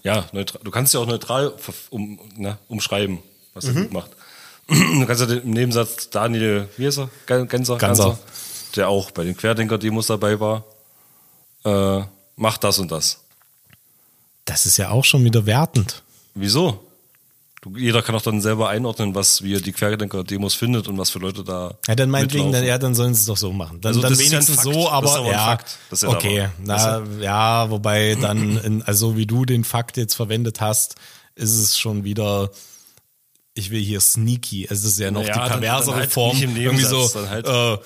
[0.03, 1.55] ja, neutral, du kannst ja auch neutral
[1.91, 3.19] um, na, umschreiben,
[3.55, 3.77] was Mhm.
[3.77, 4.11] er gut macht.
[4.69, 7.11] Du kannst ja den, im Nebensatz Daniel, wie heißt er?
[7.27, 8.19] Gan- Ganser, Ganser.
[8.77, 10.65] der auch bei den Querdenker-Demos dabei war,
[11.65, 12.05] äh,
[12.37, 13.19] macht das und das.
[14.45, 16.03] Das ist ja auch schon wieder wertend.
[16.35, 16.85] Wieso?
[17.77, 21.21] Jeder kann auch dann selber einordnen, was wie er die Querdenker-Demos findet und was für
[21.21, 21.79] Leute da.
[21.87, 23.81] Ja, dann meinetwegen, dann, ja, dann sollen sie es doch so machen.
[23.81, 24.75] Dann, Also dann das ist ja ein wenigstens Fakt.
[24.75, 25.59] so, aber, aber ja,
[26.01, 26.53] da okay, war.
[26.59, 30.97] na, ja, wobei dann, in, also wie du den Fakt jetzt verwendet hast,
[31.37, 32.51] ist es schon wieder,
[33.55, 36.37] ich will hier sneaky, es ist ja noch Naja, die dann- perversere dann halt Form,
[36.37, 37.79] irgendwie so, dann halt- äh,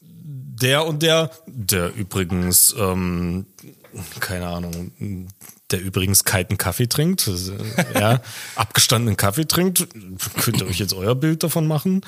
[0.00, 3.46] der und der, der übrigens, ähm,
[4.20, 4.92] keine Ahnung,
[5.70, 8.20] der übrigens kalten Kaffee trinkt, äh, ja,
[8.56, 9.86] abgestandenen Kaffee trinkt,
[10.40, 12.02] könnt ihr euch jetzt euer Bild davon machen?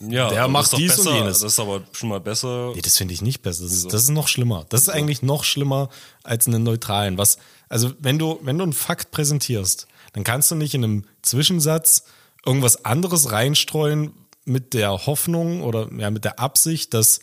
[0.00, 1.38] ja, der aber macht dies und besser, jenes.
[1.40, 2.72] Das ist aber schon mal besser.
[2.74, 3.64] Nee, das finde ich nicht besser.
[3.64, 4.66] Das ist, das ist noch schlimmer.
[4.68, 5.88] Das ist eigentlich noch schlimmer
[6.22, 7.18] als einen neutralen.
[7.18, 7.38] Was,
[7.68, 12.04] also wenn du, wenn du einen Fakt präsentierst, dann kannst du nicht in einem Zwischensatz
[12.44, 14.12] irgendwas anderes reinstreuen
[14.44, 17.20] mit der Hoffnung oder ja, mit der Absicht, dass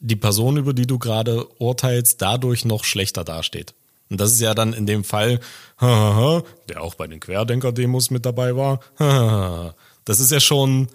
[0.00, 3.74] die Person, über die du gerade urteilst, dadurch noch schlechter dasteht.
[4.08, 5.40] Und das ist ja dann in dem Fall,
[5.80, 8.80] der auch bei den Querdenker-Demos mit dabei war,
[10.04, 10.88] das ist ja schon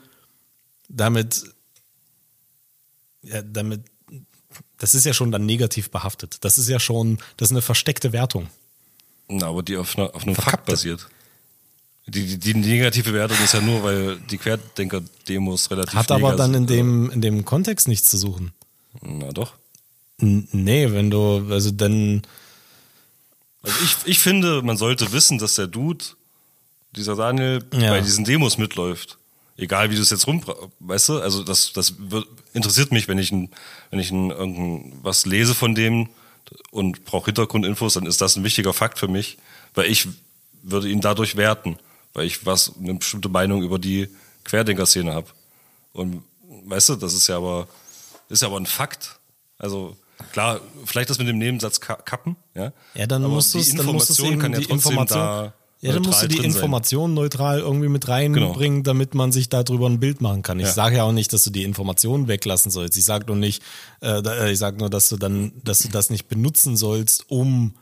[0.90, 1.46] damit
[3.26, 3.82] ja, damit,
[4.78, 6.38] das ist ja schon dann negativ behaftet.
[6.42, 8.48] Das ist ja schon, das ist eine versteckte Wertung.
[9.28, 10.72] Na, aber die auf, einer, auf einem Fakt Verkappte.
[10.72, 11.08] basiert.
[12.08, 16.54] Die, die, die negative Wertung ist ja nur, weil die Querdenker-Demos relativ Hat aber dann
[16.54, 18.54] in dem, in dem Kontext nichts zu suchen.
[19.06, 19.54] Na doch.
[20.18, 22.22] Nee, wenn du, also dann,
[23.62, 26.06] Also ich, ich finde, man sollte wissen, dass der Dude,
[26.96, 27.90] dieser Daniel, Ja.
[27.92, 29.18] bei diesen Demos mitläuft.
[29.58, 30.42] Egal wie du es jetzt rum,
[30.80, 33.50] weißt du, also das, das wird, interessiert mich, wenn ich ein,
[33.90, 36.10] wenn ich ein, irgendein, was lese von dem
[36.72, 39.38] und brauche Hintergrundinfos, dann ist das ein wichtiger Fakt für mich,
[39.74, 40.08] weil ich
[40.62, 41.78] würde ihn dadurch werten,
[42.14, 44.10] weil ich was eine bestimmte Meinung über die
[44.44, 45.28] Querdenker-Szene habe.
[45.94, 46.24] Und
[46.66, 47.68] weißt du, das ist ja aber
[48.30, 49.20] ist ja aber ein Fakt.
[49.58, 49.96] Also
[50.32, 52.72] klar, vielleicht das mit dem Nebensatz ka- kappen, ja.
[52.94, 54.92] Ja, dann aber musst du die es, dann musst Information eben kann ja die trotzdem
[54.92, 56.60] Information, da ja, dann musst du neutral die drin sein.
[56.62, 60.60] Information neutral irgendwie mit reinbringen, damit man sich darüber ein Bild machen kann.
[60.60, 60.72] Ich Ja.
[60.74, 62.98] sage ja auch nicht, dass du die Information weglassen sollst.
[62.98, 63.62] Ich sage nur nicht,
[64.02, 67.76] äh, äh, ich sage nur, dass du dann, dass du das nicht benutzen sollst, um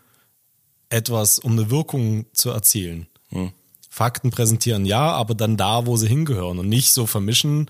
[0.89, 3.07] etwas, um eine Wirkung zu erzielen.
[3.29, 3.51] Hm.
[3.89, 7.69] Fakten präsentieren ja, aber dann da, wo sie hingehören und nicht so vermischen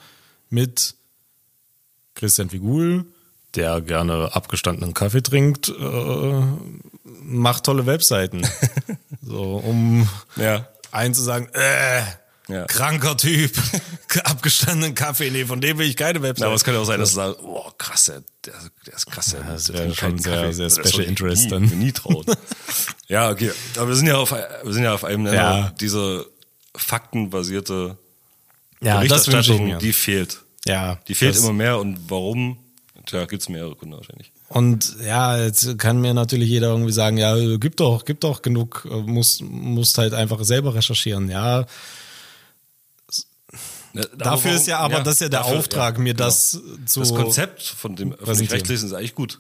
[0.50, 0.96] mit
[2.16, 3.06] Christian Figul,
[3.56, 6.42] der gerne abgestandenen Kaffee trinkt, äh,
[7.24, 8.48] macht tolle Webseiten.
[9.22, 10.68] so, um Ja.
[10.92, 12.02] einen zu sagen, äh,
[12.50, 12.66] Ja.
[12.66, 13.52] kranker Typ,
[14.26, 16.42] abgestandenen Kaffee, nee, von dem will ich keine Webseite.
[16.42, 18.22] Ja, aber es kann ja auch sein, dass du sagst, oh krass, der,
[18.86, 21.64] der, ist krass, der, das wäre schon sehr- sehr Special Interest nie, dann.
[21.66, 22.26] nie trauen.
[23.08, 23.52] ja, okay.
[23.78, 25.36] Aber wir sind ja auf, wir sind ja auf einem Nenner.
[25.38, 25.74] Ja.
[25.80, 26.26] Diese
[26.76, 27.98] faktenbasierte
[28.82, 30.40] ja, Berichterstattung, die fehlt.
[30.66, 32.58] Ja, Die fehlt immer mehr und warum?
[33.06, 34.32] Tja, gibt's mehrere Gründe wahrscheinlich.
[34.50, 38.88] Und ja, jetzt kann mir natürlich jeder irgendwie sagen, ja, gib doch, gib doch genug,
[38.90, 41.30] äh, musst, musst halt einfach selber recherchieren.
[41.30, 41.66] Ja,
[43.94, 46.26] Ja, dafür warum- ist ja aber das ist ja der dafür- Auftrag, ja, mir genau.
[46.26, 47.00] das zu.
[47.00, 49.40] Das Konzept von dem öffentlich-rechtlichen ist eigentlich gut.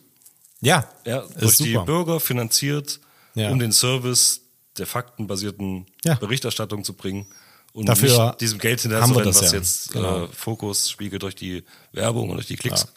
[0.61, 1.73] Ja, Ja, ist durch die.
[1.77, 2.99] Bürger finanziert,
[3.35, 3.49] Ja.
[3.49, 4.41] um den Service
[4.77, 6.15] der faktenbasierten Ja.
[6.15, 7.25] Berichterstattung zu bringen
[7.73, 9.57] und Dafür nicht diesem Geld hinterher haben zu wir rennen, das was ja.
[9.57, 10.25] jetzt Genau.
[10.25, 12.87] äh, Fokus spiegelt durch die Werbung und durch die Klicks.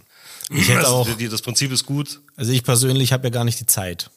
[0.50, 2.20] Ich hätte Also, auch- das Prinzip ist gut.
[2.36, 4.10] Also ich persönlich habe ja gar nicht die Zeit.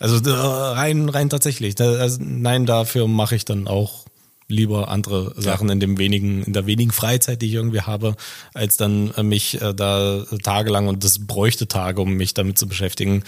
[0.00, 1.80] Also äh, rein, rein tatsächlich.
[1.80, 4.04] Also, nein, dafür mache ich dann auch
[4.50, 8.16] lieber andere Sachen in dem wenigen, in der wenigen Freizeit, die ich irgendwie habe,
[8.54, 12.66] als dann äh, mich äh, da tagelang und das bräuchte Tage, um mich damit zu
[12.66, 13.24] beschäftigen,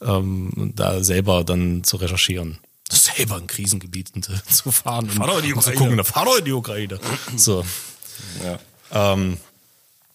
[0.00, 2.58] ähm, da selber dann zu recherchieren.
[2.90, 5.96] Selber in Krisengebieten zu, fahren Fahr in die und zu Ukraine.
[5.96, 7.00] gucken, fahr doch in die Ukraine.
[7.36, 7.64] So.
[8.44, 8.58] Ja.
[9.12, 9.38] Ähm,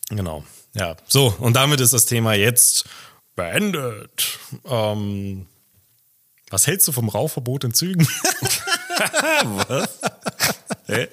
[0.10, 0.44] genau.
[0.74, 0.96] Ja.
[1.08, 2.86] So, und damit ist das Thema jetzt
[3.36, 4.40] beendet.
[4.66, 5.48] Ähm,
[6.50, 8.08] was hältst du vom Rauchverbot in Zügen?
[10.88, 11.08] Hä?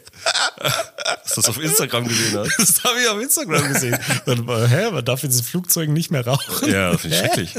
[1.23, 2.38] Hast du das auf Instagram gesehen?
[2.38, 2.59] Hast?
[2.59, 3.99] Das habe ich auf Instagram gesehen.
[4.27, 6.71] Und, äh, hä, man darf in diesen Flugzeugen nicht mehr rauchen.
[6.71, 7.55] Ja, das finde ich schrecklich.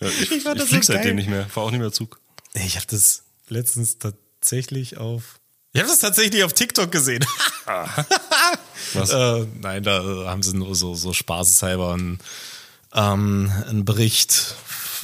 [0.00, 2.20] Ja, ich ich, fand das flieg so seitdem nicht mehr, fahre auch nicht mehr Zug.
[2.54, 5.40] Ich habe das letztens tatsächlich auf.
[5.72, 7.24] Ich habe das tatsächlich auf TikTok gesehen.
[7.66, 9.10] Was?
[9.10, 12.18] Äh, nein, da haben sie nur so, so spaßeshalber einen,
[12.92, 14.54] ähm, einen Bericht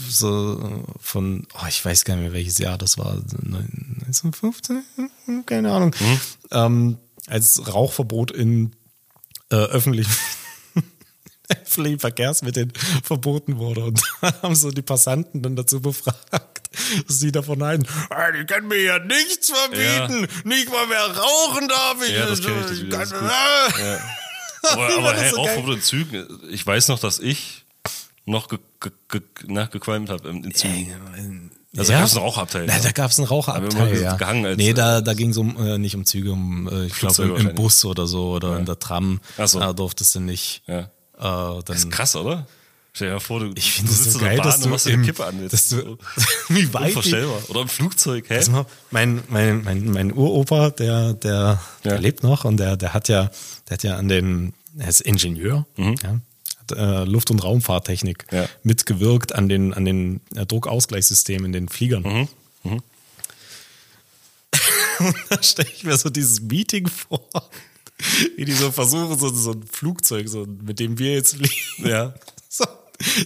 [0.09, 4.85] so von, oh, ich weiß gar nicht mehr, welches Jahr das war, 1915?
[5.47, 5.95] Keine Ahnung.
[6.51, 8.73] Ähm, als Rauchverbot in
[9.51, 10.13] äh, öffentlichen
[11.49, 13.85] öffentlichen Verkehrsmitteln verboten wurde.
[13.85, 16.50] Und da haben so die Passanten dann dazu befragt,
[17.09, 22.15] die davon ah, die können mir ja nichts verbieten, nicht mal mehr rauchen darf ich.
[22.15, 23.29] Ja, das kenn ich, das wieder, das ist gut.
[23.81, 23.99] Ja.
[24.63, 27.65] Aber, Ich aber das hey, so Rauchverbot in Zügen, ich weiß noch, dass ich
[28.27, 31.51] noch ge, ge, ge, na, gequalmt habe in, in Zügen.
[31.77, 32.83] Also da gab's einen Rauchabteil, Na, ja.
[32.83, 34.17] da gab es einen Raucherabteil, ja.
[34.17, 36.95] gehangen als- nee, da, da ging es um, äh, nicht um Züge, um, äh, ich
[36.95, 37.55] glaube, im, im.
[37.55, 39.21] Bus oder so oder in der Tram.
[39.39, 39.61] Ach so.
[39.61, 40.63] Da durftest du nicht.
[40.67, 40.79] Ja.
[40.81, 42.47] Äh, dann, Das ist krass, oder?
[42.93, 44.87] Stell dir mal vor, du, ich finde es sitzt so geil, Bahn dass du, machst
[44.87, 45.49] dir eine im, Kippe an.
[45.49, 45.97] Dass du
[46.49, 47.43] wie weit die, Unvorstellbar.
[47.51, 48.51] Oder im Flugzeug, hä?
[48.51, 51.91] Mal, mein, mein, mein, mein Uropa, der, der, Ja.
[51.91, 53.31] der lebt noch und der, der hat ja,
[53.69, 56.21] der hat ja an den, er ist Ingenieur, ja,
[56.59, 58.37] hat äh, Luft- und Raumfahrttechnik Mhm.
[58.39, 58.49] Ja.
[58.65, 62.03] mitgewirkt an den, an den äh, Druckausgleichssystemen in den Fliegern.
[62.03, 62.29] Mhm.
[64.99, 67.27] Und da stelle ich mir so dieses Meeting vor,
[68.37, 72.15] wie die so versuchen, so, so ein Flugzeug, so, mit dem wir jetzt fliegen, Ja.
[72.51, 72.65] So,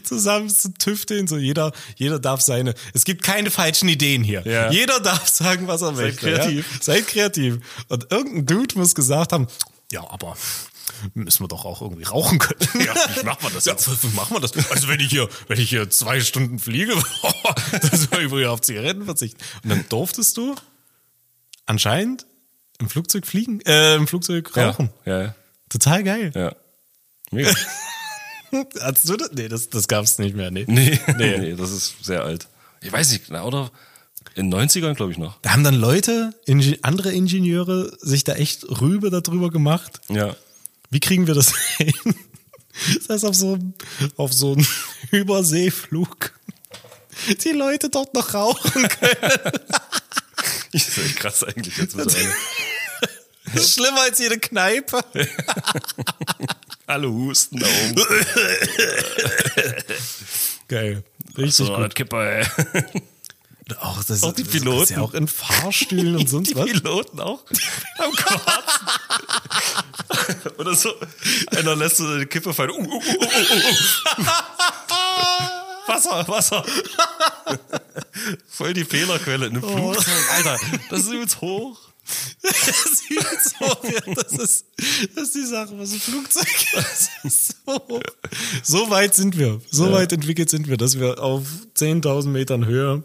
[0.04, 1.26] zusammen zu tüfteln.
[1.26, 2.74] So jeder, jeder darf seine.
[2.92, 4.46] Es gibt keine falschen Ideen hier.
[4.46, 4.70] Ja.
[4.70, 6.18] Jeder darf sagen, was er möchte.
[6.20, 6.70] kreativ.
[6.72, 6.78] Ja?
[6.82, 7.58] Seid kreativ.
[7.88, 9.48] Und irgendein Dude muss gesagt haben,
[9.90, 10.36] ja, aber
[11.14, 12.60] müssen wir doch auch irgendwie rauchen können.
[12.86, 13.88] Ja, wie macht man das Ja, jetzt?
[14.04, 14.52] wie machen wir das?
[14.70, 16.94] Also wenn ich hier, wenn ich hier zwei Stunden fliege,
[17.72, 19.38] dann soll ich wohl auf Zigaretten verzichten.
[19.64, 20.54] Und dann durftest du
[21.66, 22.26] anscheinend
[22.78, 24.90] im Flugzeug fliegen, äh, im Flugzeug rauchen.
[25.04, 25.34] Ja, ja,
[25.68, 26.32] Total geil.
[26.34, 26.54] ja.
[27.30, 27.52] Mega.
[28.80, 29.30] Hattest du das?
[29.32, 30.50] Nee, das, das gab's nicht mehr.
[30.50, 30.64] Nee.
[30.68, 31.38] Nee, Nee.
[31.38, 31.54] nee.
[31.54, 32.46] das ist sehr alt.
[32.80, 33.70] Ich weiß nicht, na, oder?
[34.36, 35.38] In den 90ern, glaube ich noch.
[35.42, 40.00] Da haben dann Leute, Inge andere Ingenieure, sich da echt Rübe darüber gemacht.
[40.08, 40.34] Ja.
[40.90, 41.92] Wie kriegen wir das hin?
[42.98, 43.74] Das heißt, auf so, einem-
[44.16, 44.66] auf so einem
[45.10, 46.32] Überseeflug
[47.44, 49.52] die Leute dort noch rauchen können.
[50.72, 52.32] Das ist echt krass eigentlich jetzt mittlerweile.
[53.52, 54.98] Das ist schlimmer als jede Kneipe.
[56.86, 57.94] Alle husten da oben.
[60.68, 61.02] Geil.
[61.36, 61.94] Richtig So, gut.
[61.94, 62.46] Kipper, ey.
[63.80, 64.92] Auch, das, Auch die das ist Piloten.
[64.94, 66.66] ja auch in Fahrstühlen und sonst Die was.
[66.66, 67.42] Piloten auch
[67.98, 68.86] am Quarzen.
[70.58, 70.92] Oder so.
[71.56, 72.70] Einer lässt so eine Kippe fallen.
[72.70, 74.22] Uh, uh, uh, uh, uh,
[74.90, 75.86] uh.
[75.86, 76.64] Wasser, Wasser.
[78.48, 80.14] Voll die Fehlerquelle in einem Flugzeug.
[80.32, 80.58] Alter,
[80.90, 81.78] das ist übelst hoch.
[82.42, 84.66] Das ist übelst hoch, ja, das ist,
[85.14, 86.46] das ist die Sache, was ein Flugzeug
[87.24, 87.56] ist.
[87.64, 88.00] So,
[88.62, 93.02] so weit sind wir, so weit entwickelt sind wir, dass wir auf 10.000 Metern Höhe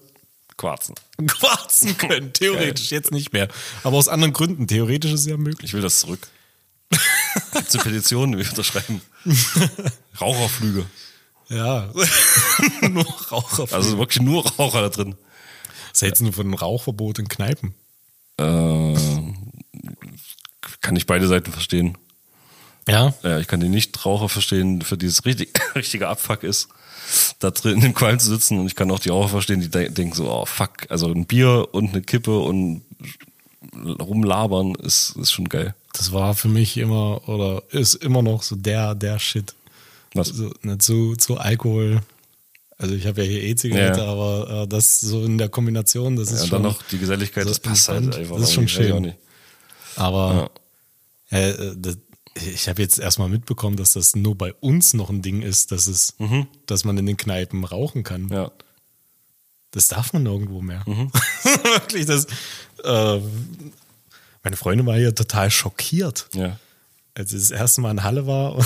[0.59, 0.95] Quarzen.
[1.25, 2.33] quarzen können.
[2.33, 3.47] Theoretisch, jetzt nicht mehr.
[3.83, 4.67] Aber aus anderen Gründen.
[4.67, 5.69] Theoretisch ist es ja möglich.
[5.69, 6.27] Ich will das zurück.
[7.53, 9.01] Gibt's eine Petition, die wir unterschreiben.
[10.19, 10.85] Raucherflüge.
[11.47, 11.89] Ja.
[12.89, 13.73] Nur Raucher.
[13.73, 15.15] Also wirklich nur Raucher da drin.
[15.91, 17.73] Was hältst du von einem Rauchverbot in Kneipen?
[18.39, 18.95] Äh,
[20.81, 21.97] kann ich beide Seiten verstehen.
[22.87, 23.13] Ja.
[23.23, 26.69] Ja, ich kann den Nichtraucher verstehen, für die es richtig, richtiger Abfuck ist,
[27.39, 28.59] da drin im Qualm zu sitzen.
[28.59, 31.25] Und ich kann auch die Raucher verstehen, die de denken so, oh fuck, also ein
[31.25, 32.81] Bier und eine Kippe und
[33.99, 35.75] rumlabern ist, ist schon geil.
[35.93, 39.53] Das war für mich immer oder ist immer noch so der, der Shit.
[40.13, 40.31] Was?
[40.31, 42.01] Also, nicht zu, zu Alkohol.
[42.81, 44.05] Also ich habe ja hier E-Zigarette, Ja.
[44.07, 46.63] aber äh, das so in der Kombination, das ist Ja, und schon.
[46.63, 48.37] dann noch die Geselligkeit, so das passt halt einfach.
[48.37, 49.01] Das ist schon schön.
[49.03, 49.17] nicht.
[49.97, 50.49] Aber
[51.29, 51.97] äh, das,
[52.35, 55.87] ich habe jetzt erstmal mitbekommen, dass das nur bei uns noch ein Ding ist, dass
[55.87, 56.15] es,
[56.67, 58.23] dass man in den Kneipen rauchen kann.
[58.23, 58.31] Mhm.
[58.33, 58.51] Ja.
[59.71, 60.83] Das darf man nirgendwo mehr.
[60.87, 61.11] Mhm.
[61.43, 62.25] Wirklich, das.
[62.83, 63.19] Äh,
[64.41, 66.57] meine Freundin war hier total schockiert, Ja.
[67.13, 68.65] als ich das erste Mal in Halle war.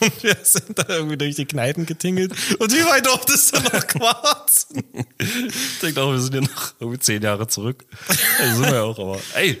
[0.00, 2.32] Und wir sind da irgendwie durch die Kneipen getingelt.
[2.58, 4.84] Und wie weit durftest du noch quarzen?
[5.18, 7.84] Ich denke auch, wir sind ja noch irgendwie zehn Jahre zurück.
[8.40, 9.60] Also sind wir ja auch, aber ey,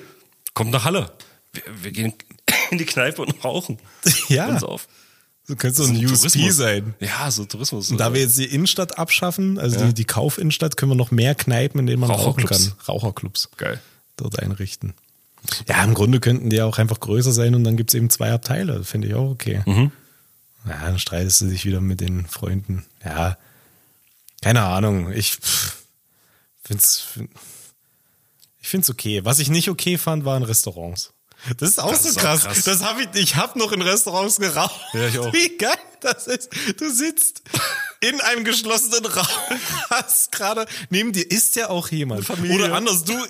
[0.54, 1.10] kommt nach Halle.
[1.52, 2.12] Wir, wir gehen
[2.70, 3.78] in die Kneipe und rauchen.
[4.28, 4.48] Ja.
[4.48, 4.88] Uns auf.
[5.44, 6.56] So könnte so ein USP Tourismus.
[6.56, 6.94] sein.
[7.00, 7.90] Ja, so Tourismus.
[7.90, 9.86] Und da wir jetzt die Innenstadt abschaffen, also Ja.
[9.86, 12.72] die, die Kaufinnenstadt, können wir noch mehr Kneipen, in denen man rauchen kann.
[12.86, 13.48] Raucherclubs.
[13.56, 13.80] Geil.
[14.18, 14.92] Dort einrichten.
[15.66, 18.30] Ja, im Grunde könnten die auch einfach größer sein und dann gibt es eben zwei
[18.32, 18.84] Abteile.
[18.84, 19.62] Finde ich auch okay.
[19.64, 19.90] Mhm.
[20.68, 22.84] Ja, dann streitest du dich wieder mit den Freunden.
[23.04, 23.36] Ja,
[24.42, 25.12] keine Ahnung.
[25.12, 25.76] Ich pff,
[26.62, 27.30] find's, find,
[28.60, 29.24] ich find's okay.
[29.24, 31.12] Was ich nicht okay fand, waren Restaurants.
[31.58, 32.42] Das ist auch Das so ist auch krass.
[32.44, 32.64] krass.
[32.64, 34.80] Das habe ich, ich habe noch in Restaurants geraucht.
[34.92, 35.32] Ja, ich auch.
[35.32, 36.50] Wie geil das ist.
[36.78, 37.42] Du sitzt
[38.00, 39.58] in einem geschlossenen Raum,
[39.90, 42.24] hast gerade, neben dir ist ja auch jemand.
[42.24, 42.54] Familie.
[42.56, 43.12] Oder anders, du,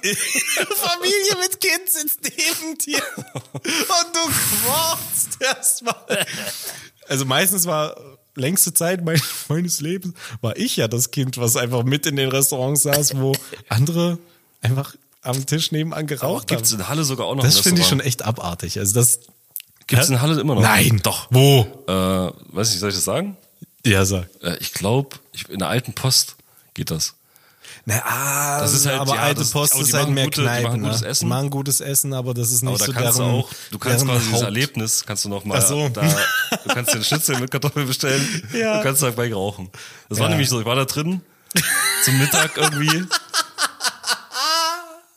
[0.77, 4.31] Familie mit Kind sitzt neben dir und du
[4.65, 6.27] quorst erstmal.
[7.09, 7.97] Also meistens war
[8.35, 12.29] längste Zeit mein, meines Lebens war ich ja das Kind, was einfach mit in den
[12.29, 13.35] Restaurants saß, wo
[13.69, 14.19] andere
[14.61, 16.81] einfach am Tisch nebenan geraucht Gibt es haben.
[16.81, 18.79] in Halle sogar auch noch Das finde ich schon echt abartig.
[18.79, 19.21] Also das
[19.89, 20.63] Gibt es in Halle immer noch?
[20.63, 21.01] Nein.
[21.03, 21.29] Doch.
[21.31, 21.61] Wo?
[21.87, 21.93] Äh,
[22.55, 23.39] weiß nicht, soll ich das sagen?
[23.87, 24.29] Ja, sag.
[24.43, 25.17] Äh, ich glaube,
[25.49, 26.37] in der alten Post
[26.75, 27.15] geht das.
[27.91, 30.47] Na, ah, Das ist halt- aber ja, alte das- Post ist halt mehr gute- die
[30.47, 30.83] machen Kneipen.
[30.83, 31.07] gutes ne?
[31.09, 31.25] Essen.
[31.25, 33.51] Die machen gutes Essen, aber das ist nicht Aber da so kannst deren, du auch,
[33.71, 35.89] du kannst quasi dieses Haupt- Erlebnis, kannst du noch mal Ach so.
[35.89, 38.77] da, du kannst den Schnitzel mit Kartoffeln bestellen, Ja.
[38.77, 39.71] du kannst dabei rauchen.
[40.11, 40.31] Das war Ja.
[40.33, 41.23] nämlich so, ich war da drin,
[42.05, 43.05] zum Mittag irgendwie.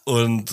[0.03, 0.49] Und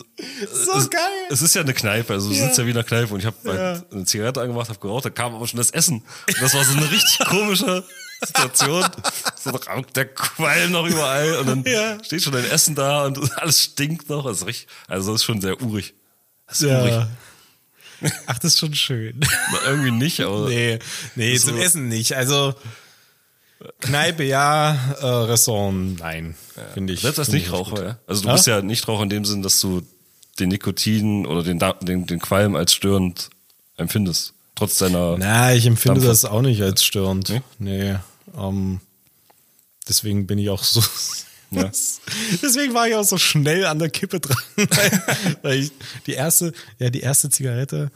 [0.53, 1.01] So es, geil.
[1.31, 2.45] es ist ja eine Kneipe, also du Ja.
[2.47, 3.53] sitzt ja wie in einer Kneipe und ich habe Ja.
[3.53, 6.03] halt eine Zigarette angemacht, habe geraucht, da kam aber schon das Essen.
[6.27, 7.85] Und das war so eine richtig komische
[8.21, 8.85] Situation.
[9.41, 12.03] So raucht der Qualm noch überall und dann Ja.
[12.05, 14.27] steht schon dein Essen da und alles stinkt noch.
[14.27, 15.95] Das ist richtig, also das ist schon sehr urig.
[16.49, 16.91] Das ist urig.
[16.93, 17.09] Ja.
[18.27, 19.21] Ach, das ist schon schön.
[19.67, 20.79] Irgendwie nicht, aber Nee,
[21.15, 21.49] nee, So.
[21.51, 22.15] zum Essen nicht.
[22.17, 22.55] Also
[23.81, 26.37] Kneipe ja, äh, Restaurant nein,
[26.75, 27.01] finde ich.
[27.01, 27.99] selbst als nicht Nichtraucher, ja.
[28.07, 28.35] Also du Ja?
[28.35, 29.83] bist ja Nichtraucher in dem Sinn, dass du
[30.39, 33.31] den Nikotin oder den, den, den Qualm als störend
[33.77, 34.33] empfindest.
[34.55, 35.17] Trotz deiner.
[35.19, 36.09] Na, ich empfinde Dampfer.
[36.11, 37.29] das auch nicht als störend.
[37.31, 37.43] Nee?
[37.59, 37.97] Nee.
[38.39, 38.81] Ähm,
[39.89, 40.83] deswegen bin ich auch so.
[41.51, 41.71] Ja.
[42.43, 44.37] Deswegen war ich auch so schnell an der Kippe dran.
[44.57, 45.03] Weil,
[45.41, 45.73] weil ich
[46.07, 47.91] die erste, ja, die erste Zigarette,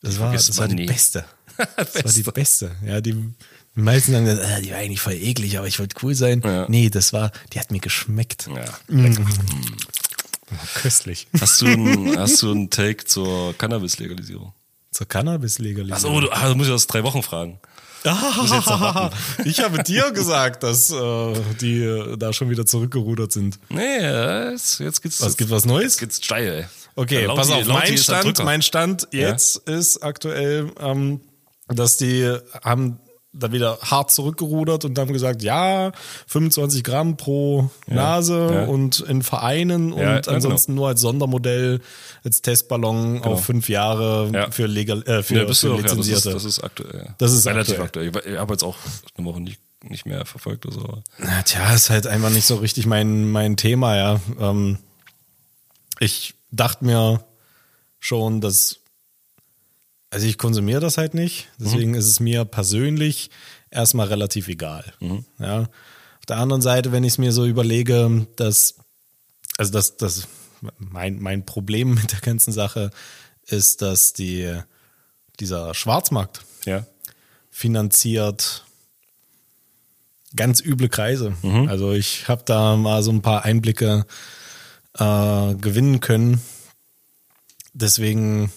[0.00, 0.86] das war, das war die nie.
[0.86, 1.24] beste.
[1.76, 2.76] Das war die beste.
[2.86, 6.14] Ja, die, die meisten sagen, äh, die war eigentlich voll eklig, aber ich wollte cool
[6.14, 6.40] sein.
[6.44, 6.66] Ja.
[6.68, 8.48] Nee, das war, die hat mir geschmeckt.
[8.54, 8.64] Ja.
[10.74, 11.26] Köstlich.
[11.40, 14.52] Hast du einen, hast du einen Take zur Cannabis-Legalisierung?
[14.92, 16.22] Zur Cannabis-Legalisierung.
[16.22, 17.58] Achso, du, du musst ja aus drei Wochen fragen.
[18.12, 19.16] Warten.
[19.44, 23.58] ich habe dir gesagt, dass äh, die äh, da schon wieder zurückgerudert sind.
[23.70, 25.22] Nee, jetzt, jetzt geht's.
[25.22, 25.84] Was gibt was Neues?
[25.94, 26.68] Jetzt geht's steil.
[26.96, 31.20] Okay, Ja, pass auf, mein Stand, mein Stand jetzt ist aktuell, ähm,
[31.68, 33.00] dass die haben
[33.36, 35.92] da wieder hart zurückgerudert und haben gesagt, ja,
[36.28, 38.64] 25 Gramm pro Nase ja.
[38.66, 41.80] und in Vereinen und Ja, ja, ansonsten nur als Sondermodell,
[42.24, 44.50] als Testballon auf fünf Jahre Ja.
[44.50, 46.30] für legal, äh, für, Ja, für ja, das ist, Lizenzierte.
[46.30, 47.04] das ist aktuell.
[47.06, 47.14] Ja.
[47.18, 48.08] Das ist relativ aktuell.
[48.08, 48.32] aktuell.
[48.34, 48.76] Ich habe jetzt auch
[49.16, 51.02] eine Woche nicht, nicht mehr verfolgt oder so.
[51.18, 54.20] Na, tja, ist halt einfach nicht so richtig mein, mein Thema, ja.
[54.40, 54.78] Ähm,
[55.98, 57.24] ich dachte mir
[57.98, 58.80] schon, dass,
[60.14, 61.96] also ich konsumiere das halt nicht, deswegen mhm.
[61.96, 63.30] ist es mir persönlich
[63.68, 64.84] erstmal relativ egal.
[65.00, 65.24] Mhm.
[65.40, 65.62] Ja.
[65.62, 68.76] Auf der anderen Seite, wenn ich es mir so überlege, dass,
[69.58, 70.28] also das, das,
[70.78, 72.92] mein, mein Problem mit der ganzen Sache
[73.46, 74.56] ist, dass die,
[75.40, 76.86] dieser Schwarzmarkt ja.
[77.50, 78.64] finanziert
[80.36, 81.34] ganz üble Kreise.
[81.42, 81.68] Mhm.
[81.68, 84.06] Also ich habe da mal so ein paar Einblicke
[84.96, 86.40] äh, gewinnen können.
[87.72, 88.52] Deswegen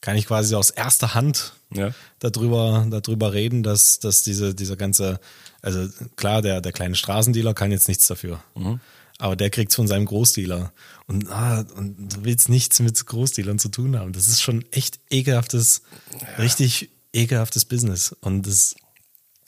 [0.00, 1.92] kann ich quasi aus erster Hand ja.
[2.18, 5.20] darüber, darüber reden, dass, dass diese, dieser ganze,
[5.62, 8.42] also klar, der, der kleine Straßendealer kann jetzt nichts dafür.
[8.54, 8.80] Mhm.
[9.18, 10.72] Aber der kriegt von seinem Großdealer.
[11.06, 14.12] Und, ah, und du willst nichts mit Großdealern zu tun haben.
[14.14, 15.82] Das ist schon echt ekelhaftes,
[16.18, 16.42] ja.
[16.42, 18.16] richtig ekelhaftes Business.
[18.20, 18.76] Und das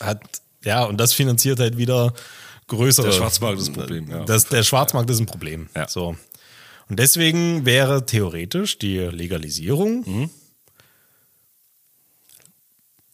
[0.01, 0.21] hat,
[0.63, 2.13] ja, und das finanziert halt wieder
[2.67, 3.07] größere.
[3.07, 4.25] Der Schwarzmarkt ist ein Problem, ja.
[4.25, 5.69] Das, der Schwarzmarkt ist ein Problem.
[5.75, 5.89] Ja.
[5.89, 6.17] So.
[6.89, 10.31] Und deswegen wäre theoretisch die Legalisierung mhm.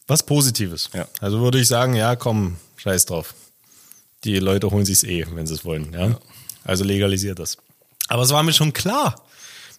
[0.08, 0.90] Was Positives.
[0.92, 1.06] Ja.
[1.20, 3.34] Also würde ich sagen, ja, komm, scheiß drauf.
[4.24, 5.92] Die Leute holen sich's eh, wenn sie es wollen.
[5.92, 6.08] Ja?
[6.08, 6.18] ja?
[6.64, 7.58] Also legalisiert das.
[8.08, 9.22] Aber es war mir schon klar,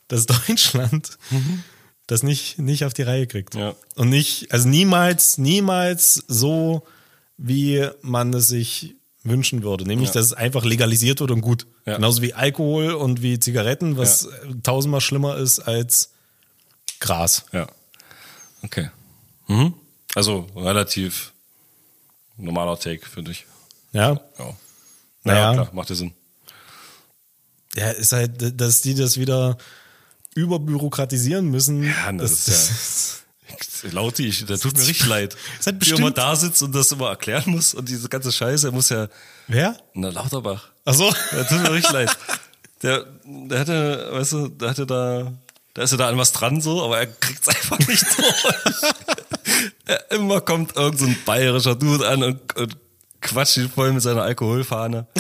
[0.08, 1.64] dass Deutschland mhm.
[2.08, 3.56] das nicht, nicht auf die Reihe kriegt.
[3.56, 3.76] Ja.
[3.96, 6.84] Und nicht, also niemals, niemals so,
[7.38, 9.86] wie man es sich wünschen würde.
[9.86, 10.14] Nämlich, ja.
[10.14, 11.66] dass es einfach legalisiert wird und gut.
[11.86, 11.96] Ja.
[11.96, 14.54] Genauso wie Alkohol und wie Zigaretten, was ja.
[14.64, 16.12] tausendmal schlimmer ist als
[17.00, 17.46] Gras.
[17.52, 17.68] Ja.
[18.62, 18.90] Okay.
[19.48, 19.74] Mhm.
[20.16, 21.34] Also relativ
[22.38, 23.46] normaler Take für dich.
[23.92, 24.12] Ja.
[24.12, 24.20] Ja.
[24.40, 24.56] Naja,
[25.24, 25.54] naja.
[25.54, 26.14] klar, macht ja Sinn.
[27.76, 29.58] Ja, ist halt, dass die das wieder
[30.36, 31.84] überbürokratisieren müssen.
[31.84, 33.20] Ja, das, das ist ja.
[33.92, 35.36] Lauti, ich, der tut mir richtig leid.
[35.60, 38.32] Es hat bestimmt, Wie immer da sitzt und das immer erklären muss und diese ganze
[38.32, 39.08] Scheiße, muss ja.
[39.48, 39.78] Wer?
[39.94, 40.70] Na, Lauterbach.
[40.86, 41.14] Ach so.
[41.32, 42.18] Der tut mir richtig leid.
[42.82, 45.34] Der, der hatte, weißt du, der hatte da,
[45.74, 48.94] da ist ja da an was dran so, aber er kriegt's einfach nicht durch.
[49.86, 52.78] Er, immer kommt irgend so ein bayerischer Dude an und, und
[53.22, 55.08] quatscht ihn voll mit seiner Alkoholfahne.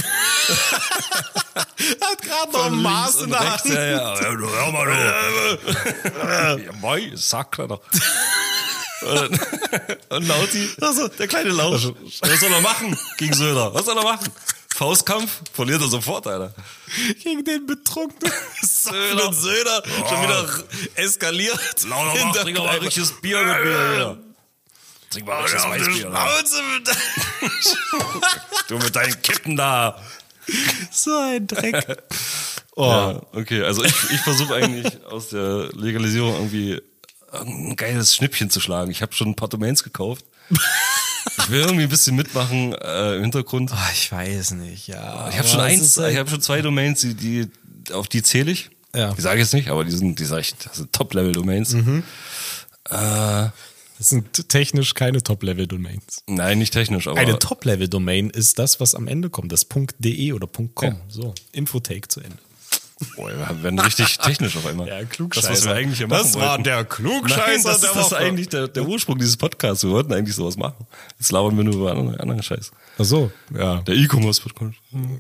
[2.02, 3.65] hat gerade noch ein Maß in der Hand.
[3.65, 4.19] Ja, ja.
[4.19, 6.63] Hör mal, du.
[6.63, 7.82] ja, moi, sack doch.
[9.02, 9.39] Und,
[10.10, 11.88] und Lauti, also, der kleine Lausch,
[12.21, 13.73] was soll er machen gegen Söder?
[13.73, 14.28] Was soll er machen?
[14.75, 16.54] Faustkampf verliert er sofort, Alter.
[17.23, 19.34] Gegen den betrunkenen Söder.
[19.34, 20.08] Söder oh.
[20.08, 20.63] schon wieder
[20.95, 21.84] eskaliert.
[21.88, 24.28] Lauter macht, trink mal richtiges Bier mit mir.
[25.10, 26.12] Trink mal richtiges Weißbier.
[28.67, 30.00] du mit deinen Kippen da.
[30.91, 31.86] So ein Dreck.
[32.76, 32.86] Oh.
[32.86, 36.82] Ja, okay, also ich, ich versuche eigentlich aus der Legalisierung irgendwie
[37.34, 38.89] ein geiles Schnippchen zu schlagen.
[38.89, 40.24] Ich habe schon ein paar Domains gekauft.
[40.50, 43.72] Ich will irgendwie ein bisschen mitmachen äh, im Hintergrund.
[43.74, 45.28] Oh, ich weiß nicht, ja.
[45.28, 47.52] Ich habe schon eins, halt ich habe schon zwei Domains, die, die
[47.91, 48.69] auf die zähle ich.
[48.95, 49.13] Ja.
[49.13, 51.74] Die sage ich jetzt nicht, aber die sind, die sage ich, das sind Top-Level-Domains.
[51.74, 52.04] Mhm.
[52.89, 53.50] Äh,
[53.99, 56.23] das sind technisch keine Top-Level-Domains.
[56.25, 57.19] Nein, nicht technisch, aber.
[57.19, 59.67] Eine Top-Level-Domain ist das, was am Ende kommt, das
[59.99, 60.69] .de oder .com.
[60.81, 60.95] Ja.
[61.09, 62.38] So, Infotake zu Ende.
[63.15, 64.88] Boah, wir werden richtig technisch auf einmal.
[64.89, 65.49] Ja, Klugscheißer.
[65.49, 66.63] Das, was wir eigentlich machen Das war wollten.
[66.63, 69.83] der Klugscheißer Nein, das, der das ist eigentlich der, der Ursprung dieses Podcasts.
[69.83, 70.85] Wir wollten eigentlich sowas machen.
[71.17, 72.71] Jetzt labern wir nur über anderen, anderen Scheiß.
[72.97, 73.81] Ach so, ja.
[73.81, 74.75] Der E-Commerce-Podcast.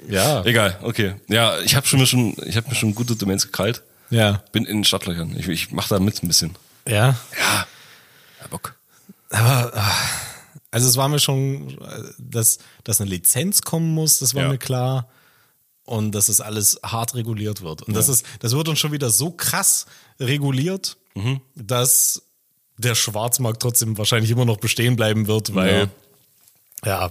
[0.09, 0.43] Ja.
[0.45, 1.15] Egal, okay.
[1.27, 3.81] Ja, ich habe schon mir schon, ich habe mir schon gute Domains gekrallt.
[4.09, 4.43] Ja.
[4.51, 5.35] Bin in den Stadtlöchern.
[5.37, 6.55] Ich, ich mache da mit ein bisschen.
[6.87, 7.15] Ja.
[7.37, 7.67] Ja.
[8.41, 8.75] Ja, Bock.
[9.29, 9.95] Aber, ah,
[10.71, 11.77] also es war mir schon,
[12.17, 14.49] dass, dass eine Lizenz kommen muss, das war Ja.
[14.49, 15.07] mir klar.
[15.85, 17.81] Und dass es alles hart reguliert wird.
[17.83, 18.13] Und das Ja.
[18.13, 19.85] ist, das wird dann schon wieder so krass
[20.19, 21.41] reguliert, Mhm.
[21.55, 22.21] dass
[22.77, 25.89] der Schwarzmarkt trotzdem wahrscheinlich immer noch bestehen bleiben wird, weil,
[26.85, 27.09] ja,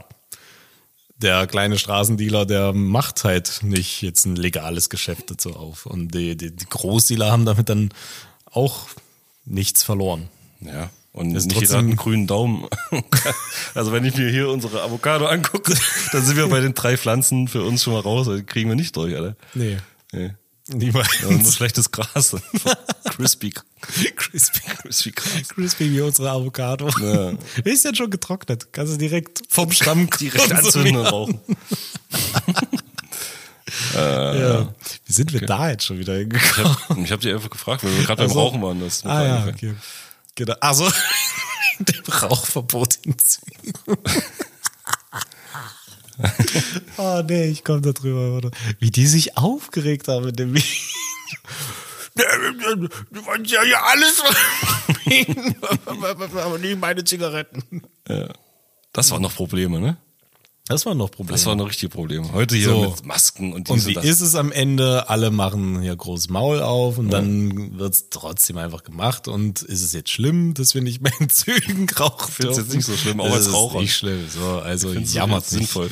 [1.17, 5.85] der kleine Straßendealer, der macht halt nicht jetzt ein legales Geschäft dazu auf.
[5.85, 7.91] Und die, die, die Großdealer haben damit dann
[8.53, 8.87] auch
[9.45, 10.29] nichts verloren.
[10.61, 10.91] Ja.
[11.13, 12.67] Und Ist nicht jeder hat einen grünen Daumen.
[13.75, 15.75] also wenn ich mir hier unsere Avocado angucke,
[16.13, 18.29] dann sind wir bei den drei Pflanzen für uns schon mal raus.
[18.29, 19.37] Die kriegen wir nicht durch, Alter.
[19.55, 19.79] Nee.
[20.13, 20.35] Nee.
[20.71, 21.09] Niemals.
[21.23, 22.37] Ja, nur schlechtes Gras.
[23.05, 23.55] Crispy.
[23.81, 24.61] Crispy.
[24.61, 25.49] Crispy Gras.
[25.49, 26.91] Crispy wie unsere Avocado.
[27.01, 27.33] Ja.
[27.65, 28.69] Ist jetzt schon getrocknet.
[28.73, 31.41] Kannst du direkt vom Stamm Direkt anzünden und rauchen.
[33.95, 34.69] Ja.
[35.07, 37.05] Wie sind wir da jetzt schon wieder hingekommen?
[37.05, 38.81] Ich habe dich einfach gefragt, weil wir gerade beim Also- Rauchen waren.
[38.81, 39.75] Das Ah ja, okay.
[40.39, 40.55] Genau.
[40.61, 40.89] Also,
[41.81, 43.73] dem Rauchverbot hinzufügen.
[46.97, 48.35] oh nee, ich komme da drüber.
[48.35, 48.53] Warte.
[48.79, 50.71] Wie die sich aufgeregt haben mit dem Video.
[53.11, 54.23] Du wolltest ja hier alles
[54.85, 57.83] verbieten, aber nicht meine Zigaretten.
[58.09, 58.29] Ja.
[58.93, 59.97] Das waren noch Probleme, ne?
[60.69, 61.33] Das war noch Problem.
[61.35, 62.31] Das war ein richtiges Problem.
[62.33, 62.91] Heute hier So.
[62.91, 64.05] mit Masken und und dies wie und das.
[64.05, 65.09] ist es am Ende?
[65.09, 69.29] Alle machen hier großes Maul auf und dann wird's trotzdem einfach gemacht.
[69.29, 72.31] Und ist es jetzt schlimm, dass wir nicht mehr in Zügen rauchen?
[72.33, 72.77] find's jetzt dürfen?
[72.77, 73.81] nicht so schlimm, auch Es als ist Raucher.
[73.81, 74.29] nicht schlimm.
[74.29, 75.73] So, also jammert jetzt nicht.
[75.73, 75.91] sinnvoll.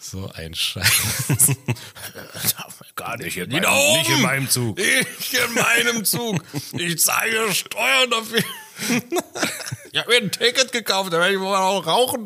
[0.00, 0.86] So ein Scheiß.
[1.28, 1.46] Darf
[2.80, 4.78] man gar nicht in, meinem- nicht in meinem Zug.
[4.78, 6.42] Ich in meinem Zug.
[6.72, 8.40] Ich zahle Steuern dafür.
[9.92, 12.24] Ich habe mir ein Ticket gekauft, damit ich mal auch rauchen.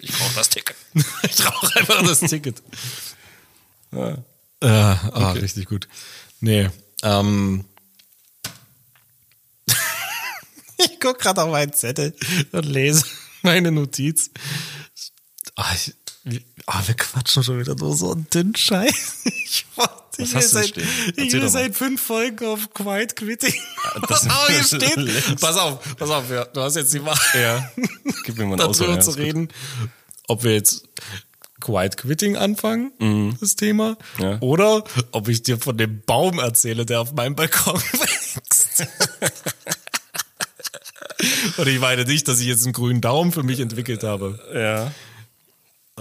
[0.00, 0.74] Ich brauche das Ticket.
[1.28, 2.62] Ich rauche einfach das Ticket.
[3.92, 4.12] Ja.
[4.60, 5.86] Äh, ah, richtig gut.
[6.40, 6.70] Nee,
[7.02, 7.66] ähm.
[10.78, 12.14] ich guck gerade auf meinen Zettel
[12.52, 13.04] und lese
[13.42, 14.30] meine Notiz.
[15.56, 19.20] Ah, ich, wir- ah, wir quatschen schon wieder nur so einen dünnen Scheiß.
[19.24, 19.66] Ich, ich,
[20.18, 20.76] Was will hast du seit,
[21.16, 23.54] ich will seit fünf Folgen auf Quiet Quitting.
[24.08, 24.96] das- oh, hier steht.
[24.96, 25.40] längst.
[25.40, 27.70] Pass auf, pass auf, ja, du hast jetzt die Wahl Ja.
[28.24, 28.88] Gib mir mal ein darüber Auswahl.
[28.90, 29.24] ja, zu ist gut.
[29.24, 29.48] reden,
[30.28, 30.88] ob wir jetzt
[31.60, 32.92] Quiet Quitting anfangen,
[33.40, 34.22] das Thema, Mhm.
[34.24, 34.38] Ja.
[34.40, 38.86] oder ob ich dir von dem Baum erzähle, der auf meinem Balkon wächst.
[41.56, 44.38] Und ich meine nicht, dass ich jetzt einen grünen Daumen für mich entwickelt habe.
[44.54, 44.92] Ja.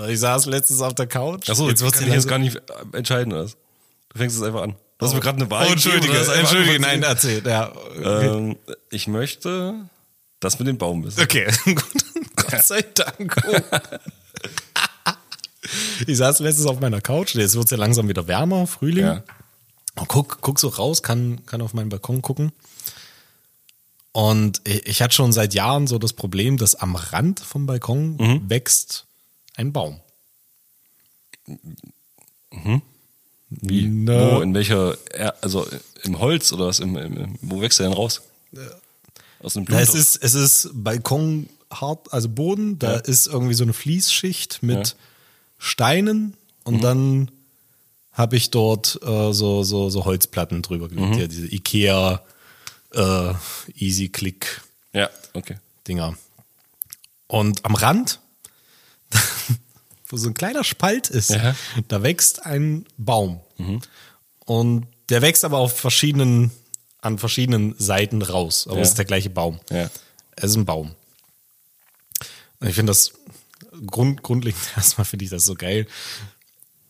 [0.08, 1.50] Ich saß letztens auf der Couch.
[1.50, 2.40] Achso, jetzt jetzt wird's kann hier ich jetzt langsam- gar
[2.84, 3.50] nicht äh, entscheiden, oder?
[4.16, 4.76] Du fängst es einfach an.
[4.98, 7.46] Du hast mir gerade eine Wahl Oh, entschuldige, gegeben, entschuldige, nein, erzähl.
[7.46, 7.74] Ja.
[8.02, 8.56] Ähm,
[8.90, 9.76] ich möchte
[10.40, 11.22] das mit dem Baum wissen.
[11.22, 11.52] Okay.
[12.38, 13.36] Gott sei Dank.
[16.08, 19.04] ich saß letztens auf meiner Couch, jetzt wird es ja langsam wieder wärmer, Frühling.
[19.04, 19.24] Ja.
[19.96, 22.54] Und guck, guck so raus, kann, kann auf meinen Balkon gucken.
[24.14, 28.16] Und ich, ich hatte schon seit Jahren so das Problem, dass am Rand vom Balkon
[28.16, 28.50] Mhm.
[28.50, 29.08] wächst
[29.58, 30.00] ein Baum.
[33.62, 33.88] Wie?
[33.88, 34.36] Na.
[34.38, 35.68] Wo, in welcher, Er- also
[36.04, 36.80] im Holz oder was?
[36.80, 38.22] Im, im, wo wächst der denn raus?
[39.42, 39.96] Aus dem Ja, Blumentopf?
[39.96, 43.00] es ist, es ist Balkon hart, also Boden, da Ja.
[43.00, 44.94] ist irgendwie so eine Fließschicht mit Ja.
[45.58, 46.34] Steinen Mhm.
[46.64, 47.32] und dann
[48.12, 51.08] habe ich dort äh, so, so, so Holzplatten drüber gelegt.
[51.16, 51.20] Mhm.
[51.20, 52.22] Ja, diese Ikea
[52.94, 53.34] äh,
[53.78, 54.62] Easy Click
[54.94, 55.58] Ja, okay.
[55.88, 56.18] Dinger.
[57.28, 58.20] Und am Rand,
[60.08, 61.56] wo so ein kleiner Spalt ist, Ja.
[61.88, 63.42] da wächst ein Baum.
[64.46, 66.52] Und der wächst aber auf verschiedenen,
[67.02, 68.68] an verschiedenen Seiten raus.
[68.68, 68.82] Aber Ja.
[68.84, 69.60] es ist der gleiche Baum.
[69.70, 69.90] Ja.
[70.36, 70.96] Es ist ein Baum.
[72.60, 73.14] Und ich finde das
[73.88, 75.88] grund, grundlegend erstmal finde ich das so geil.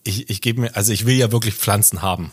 [0.08, 2.32] Ich, ich gebe mir, also ich will ja wirklich Pflanzen haben.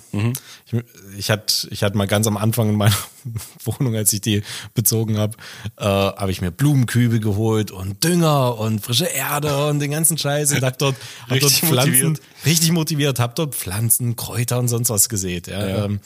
[0.66, 0.79] Ich,
[1.16, 2.95] ich hatte ich hatte mal ganz am Anfang in meiner
[3.64, 4.43] Wohnung, als ich die
[4.75, 5.39] bezogen habe,
[5.79, 10.53] äh, habe ich mir Blumenkübel geholt und Dünger und frische Erde und den ganzen Scheiß
[10.53, 10.97] und hab dort,
[11.31, 12.20] hab dort Pflanzen, motiviert.
[12.45, 15.47] richtig motiviert, hab dort Pflanzen, Kräuter und sonst was gesät.
[15.47, 15.66] Ja.
[15.66, 15.85] Ja.
[15.87, 16.01] Ähm,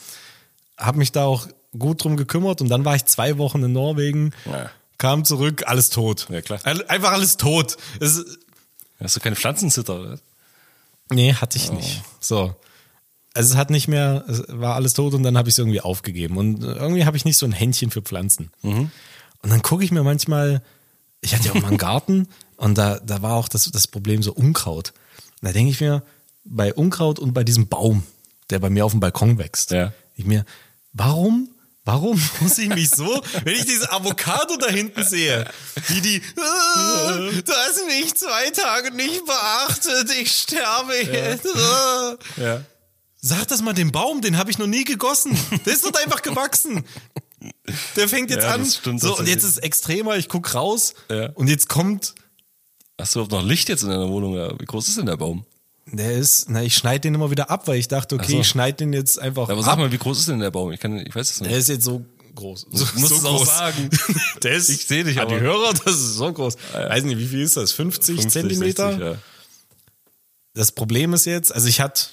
[0.77, 1.47] habe mich da auch
[1.77, 4.69] gut drum gekümmert und dann war ich zwei Wochen in Norwegen, Ja.
[4.97, 6.27] kam zurück, alles tot.
[6.29, 6.59] Ja, klar.
[6.63, 7.75] Einfach alles tot.
[7.99, 8.23] Es,
[8.99, 10.19] Hast du keine Pflanzenzitter, oder?
[11.11, 12.01] Nee, hatte ich nicht.
[12.19, 12.55] So.
[13.33, 15.81] Also es hat nicht mehr, es war alles tot und dann habe ich es irgendwie
[15.81, 16.37] aufgegeben.
[16.37, 18.51] Und irgendwie habe ich nicht so ein Händchen für Pflanzen.
[18.63, 18.89] Und
[19.43, 20.63] dann gucke ich mir manchmal,
[21.21, 22.27] ich hatte ja auch mal einen Garten
[22.57, 24.93] und da, da war auch das, das Problem so Unkraut.
[25.41, 26.01] Und da denke ich mir,
[26.45, 28.03] bei Unkraut und bei diesem Baum,
[28.49, 29.93] der bei mir auf dem Balkon wächst, Ja.
[30.15, 30.45] ich mir,
[30.93, 31.49] warum,
[31.87, 35.49] warum muss ich mich so, wenn ich diese Avocado da hinten sehe,
[35.87, 37.11] wie die, "Ah,
[37.43, 41.47] du hast mich zwei Tage nicht beachtet, ich sterbe jetzt.
[41.55, 42.61] ah." Ja.
[43.19, 45.35] Sag das mal dem Baum, den habe ich noch nie gegossen.
[45.65, 46.85] Der ist dort einfach gewachsen.
[47.95, 48.65] Der fängt jetzt Ja, an.
[48.65, 51.29] stimmt so, und jetzt ist es extremer, ich guck raus Ja.
[51.33, 52.13] und jetzt kommt,
[52.99, 54.33] Hast du überhaupt noch Licht jetzt in deiner Wohnung?
[54.35, 54.59] Ja?
[54.59, 55.45] Wie groß ist denn der Baum?
[55.91, 58.39] Der ist, na, ich schneide den immer wieder ab, weil ich dachte, okay, so.
[58.41, 59.65] ich schneide den jetzt einfach Aber ab.
[59.65, 60.71] sag mal, wie groß ist denn der Baum?
[60.71, 61.51] Ich, kann, ich weiß es nicht.
[61.51, 62.03] Der ist jetzt so
[62.35, 62.67] groß.
[62.71, 63.89] So, Du musst es auch sagen.
[64.43, 65.39] Der ist, Ich seh dich An die.
[65.39, 66.55] Hörer, das ist so groß.
[66.73, 67.71] Weiß nicht, wie viel ist das?
[67.71, 68.89] 50, 50, Zentimeter?
[68.89, 69.15] 60, ja.
[70.53, 72.07] Das Problem ist jetzt, also ich hatte,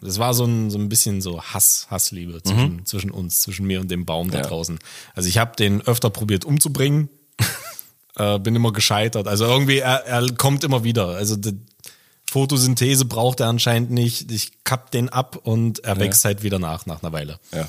[0.00, 3.80] das war so ein, so ein bisschen so Hass, Hassliebe zwischen, zwischen uns, zwischen mir
[3.80, 4.42] und dem Baum da Mhm.
[4.44, 4.48] Ja.
[4.48, 4.78] draußen.
[5.14, 7.08] Also ich habe den öfter probiert umzubringen,
[8.16, 9.26] äh, bin immer gescheitert.
[9.28, 11.08] Also irgendwie, er, er kommt immer wieder.
[11.08, 11.36] Also
[12.30, 14.30] Photosynthese braucht er anscheinend nicht.
[14.32, 17.38] Ich kapp den ab und er wächst halt wieder nach, nach einer Weile.
[17.52, 17.68] Ja.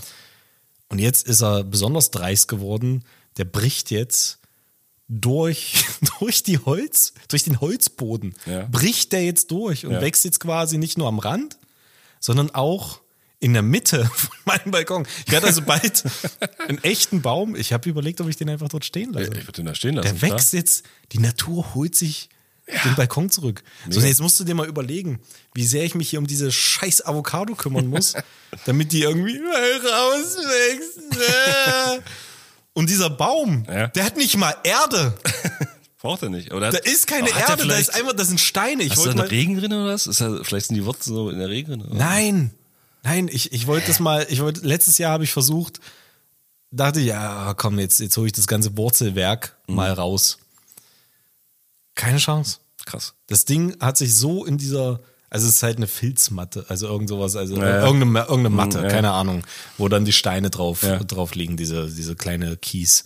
[0.89, 3.03] Und jetzt ist er besonders dreist geworden.
[3.37, 4.39] Der bricht jetzt
[5.07, 5.85] durch,
[6.19, 8.67] durch die Holz, durch den Holzboden, Ja.
[8.71, 11.57] bricht der jetzt durch und wächst jetzt quasi nicht nur am Rand,
[12.19, 12.99] sondern auch
[13.39, 15.07] in der Mitte von meinem Balkon.
[15.25, 16.03] Ich werde also bald
[16.67, 17.55] einen echten Baum.
[17.55, 19.27] Ich habe überlegt, ob ich den einfach dort stehen lasse.
[19.33, 20.19] Ich würde den da stehen lassen.
[20.19, 22.29] Der wächst jetzt, die Natur holt sich
[22.85, 23.63] den Balkon zurück.
[23.89, 25.19] So, jetzt musst du dir mal überlegen,
[25.53, 28.13] wie sehr ich mich hier um diese scheiß Avocado kümmern muss,
[28.65, 30.97] damit die irgendwie rauswächst.
[31.17, 31.99] Äh.
[32.73, 33.87] Und dieser Baum, Ja.
[33.87, 35.15] der hat nicht mal Erde.
[35.99, 36.53] Braucht er nicht.
[36.53, 38.83] Oder Da ist keine er Erde, da ist einfach, das sind Steine.
[38.83, 40.05] Ich Hast du wollte eine mal, Regenrinne oder was?
[40.05, 41.85] Ist da, vielleicht sind die Wurzeln so in der Regenrinne.
[41.85, 41.95] oder?
[41.95, 42.51] Nein,
[43.03, 45.79] nein, ich, ich wollte das mal, ich wollte, letztes Jahr habe ich versucht,
[46.69, 49.75] dachte, ja, komm, jetzt, jetzt hole ich das ganze Wurzelwerk Mhm.
[49.75, 50.37] mal raus.
[51.97, 52.59] Keine Chance.
[52.85, 53.13] Krass.
[53.27, 57.09] Das Ding hat sich so in dieser, also es ist halt eine Filzmatte, also irgend
[57.09, 57.85] sowas, also Ja, ja.
[57.85, 58.89] irgendeine, irgendeine Matte, Mhm, ja.
[58.89, 59.43] keine Ahnung,
[59.77, 63.03] wo dann die Steine drauf, drauf liegen, diese, diese kleine Kies.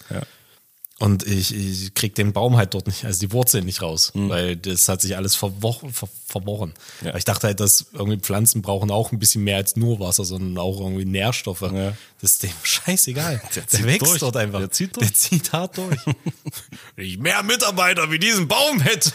[1.02, 4.56] Und ich, ich krieg den Baum halt dort nicht, also die Wurzeln nicht raus, weil
[4.56, 6.74] das hat sich alles verwo ver verworren.
[7.02, 7.08] Mhm.
[7.08, 7.16] Ja.
[7.16, 10.58] Ich dachte halt, dass irgendwie Pflanzen brauchen auch ein bisschen mehr als nur Wasser, sondern
[10.64, 11.62] auch irgendwie Nährstoffe.
[11.64, 11.94] Ja.
[12.22, 13.42] Das ist dem scheißegal.
[13.56, 14.20] Der Der, wächst durch.
[14.20, 14.60] dort einfach.
[14.60, 15.08] Der zieht durch.
[15.08, 15.98] Der zieht hart durch.
[16.96, 19.12] Wenn ich mehr Mitarbeiter wie diesen Baum hätte.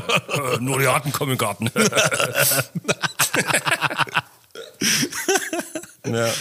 [0.60, 1.70] Nur die Arten kommen im Garten.
[6.04, 6.32] ja.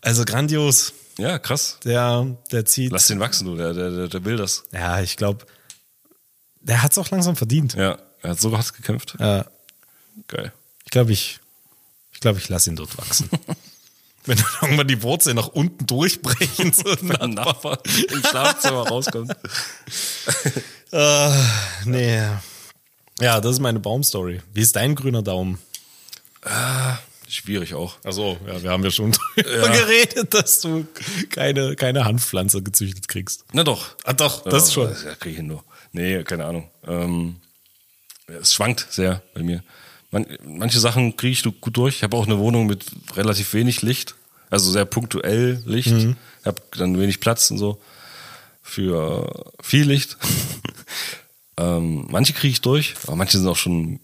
[0.00, 0.92] Also grandios.
[1.18, 1.78] Ja, krass.
[1.84, 2.90] Der, der zieht.
[2.90, 3.56] Lass den wachsen, du.
[3.56, 4.64] Der, der, der, will das.
[4.72, 5.46] Ja, ich glaube,
[6.60, 7.74] der hat's auch langsam verdient.
[7.74, 9.16] Ja, er hat so hart gekämpft.
[9.18, 9.46] Ja,
[10.28, 10.52] Geil.
[10.84, 11.40] ich glaube, ich,
[12.12, 13.28] ich glaube, ich lasse ihn dort wachsen.
[14.26, 19.36] Wenn dann irgendwann die Wurzeln nach unten durchbrechen, so ein Nachbar im Schlafzimmer rauskommt.
[20.92, 21.30] äh,
[21.84, 22.22] nee.
[23.20, 24.40] Ja, das ist meine Baumstory.
[24.52, 25.58] Wie ist dein grüner Daumen?
[27.34, 27.96] Schwierig auch.
[28.04, 30.86] Achso, ja, wir haben ja schon drüber geredet, dass du
[31.30, 33.44] keine, keine Hanfpflanze gezüchtet kriegst.
[33.52, 33.96] Na doch.
[34.04, 34.88] Ah, doch, das schon.
[35.04, 35.64] Ja, krieg ich hin nur.
[35.90, 36.70] Nee, keine Ahnung.
[36.86, 37.36] Ähm,
[38.28, 39.64] ja, es schwankt sehr bei mir.
[40.12, 41.96] Man, manche Sachen kriege ich gut durch.
[41.96, 44.14] Ich habe auch eine Wohnung mit relativ wenig Licht.
[44.48, 45.90] Also sehr punktuell Licht.
[45.90, 46.14] Mhm.
[46.40, 47.80] Ich habe dann wenig Platz und so
[48.62, 50.18] für viel Licht.
[51.56, 53.98] ähm, manche kriege ich durch, aber manche sind auch schon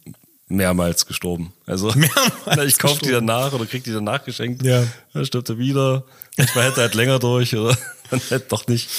[0.50, 1.52] mehrmals gestorben.
[1.66, 3.26] Also Mehrmals ich kaufe die gestorben.
[3.26, 4.62] dann nach oder krieg die dann nachgeschenkt.
[4.62, 4.84] Ja.
[5.12, 6.04] Dann stirbt er wieder.
[6.36, 7.76] Manchmal hält er halt länger durch oder
[8.10, 8.90] dann halt doch nicht.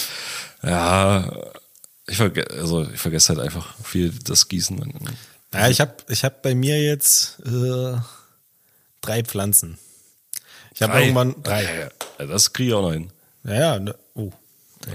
[0.63, 1.31] Ja,
[2.07, 4.93] ich, verge also ich vergesse halt einfach viel das Gießen.
[5.53, 7.97] Ja, ich habe ich hab bei mir jetzt äh,
[9.01, 9.77] drei Pflanzen.
[10.73, 11.63] Ich habe irgendwann drei.
[11.63, 11.89] Ja,
[12.19, 12.25] ja.
[12.27, 13.11] Das kriege ich auch noch hin.
[13.43, 13.79] Ja, ja.
[13.79, 14.31] Ne, oh,
[14.87, 14.93] Ja.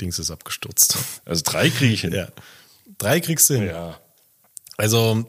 [0.00, 0.98] Dings ist abgestürzt.
[1.24, 2.12] Also drei kriege ich hin.
[2.12, 2.28] Ja.
[2.98, 3.66] Drei kriegst du hin.
[3.68, 3.98] ja.
[4.76, 5.24] Also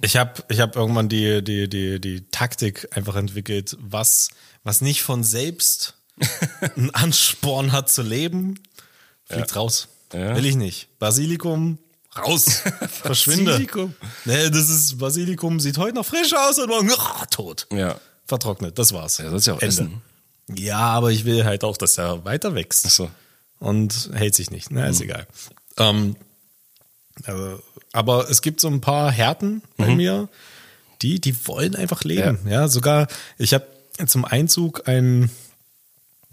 [0.00, 4.28] ich habe ich hab irgendwann die, die, die, die Taktik einfach entwickelt, was,
[4.64, 5.94] was nicht von selbst
[6.76, 8.60] einen Ansporn hat zu leben,
[9.24, 9.88] fliegt raus.
[10.12, 10.34] Ja.
[10.36, 10.88] Will ich nicht.
[10.98, 11.78] Basilikum,
[12.16, 12.62] raus.
[13.02, 13.52] Verschwinde.
[13.52, 13.94] Basilikum?
[14.24, 17.66] Nee, das ist Basilikum, sieht heute noch frisch aus und morgen ah, tot.
[17.72, 18.00] Ja.
[18.26, 19.18] Vertrocknet, das war's.
[19.18, 20.02] Ja, sollst ja auch essen.
[20.54, 23.10] Ja, aber ich will halt auch, dass er weiter wächst Ach so.
[23.58, 24.70] und hält sich nicht.
[24.70, 24.90] Na, Mhm.
[24.90, 25.26] ist egal.
[25.76, 26.16] Ähm,
[27.26, 27.32] äh,
[27.92, 29.96] aber es gibt so ein paar Härten bei Mhm.
[29.96, 30.28] mir,
[31.02, 32.38] die, die wollen einfach leben.
[32.48, 33.08] Ja, sogar,
[33.38, 33.66] ich habe
[34.06, 35.30] zum Einzug einen,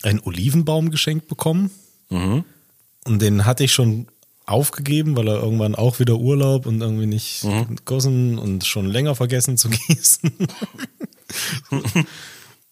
[0.03, 1.71] einen Olivenbaum geschenkt bekommen.
[2.09, 2.43] Mhm.
[3.05, 4.07] Und den hatte ich schon
[4.47, 7.75] aufgegeben, weil er irgendwann auch wieder Urlaub und irgendwie nicht Mhm.
[7.77, 10.31] gegossen und schon länger vergessen zu gießen.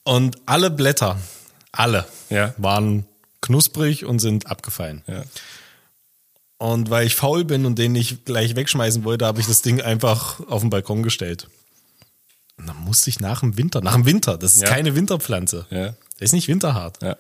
[0.04, 1.20] und alle Blätter,
[1.72, 2.54] alle, Ja.
[2.58, 3.06] waren
[3.42, 5.04] knusprig und sind abgefallen.
[5.08, 5.24] Ja.
[6.64, 9.82] Und weil ich faul bin und den nicht gleich wegschmeißen wollte, habe ich das Ding
[9.82, 11.50] einfach auf den Balkon gestellt.
[12.58, 14.70] Und dann musste ich nach dem Winter, nach dem Winter, das ist Ja.
[14.70, 15.66] keine Winterpflanze.
[15.72, 15.78] Ja.
[15.88, 17.02] Der ist nicht winterhart.
[17.02, 17.18] Ja.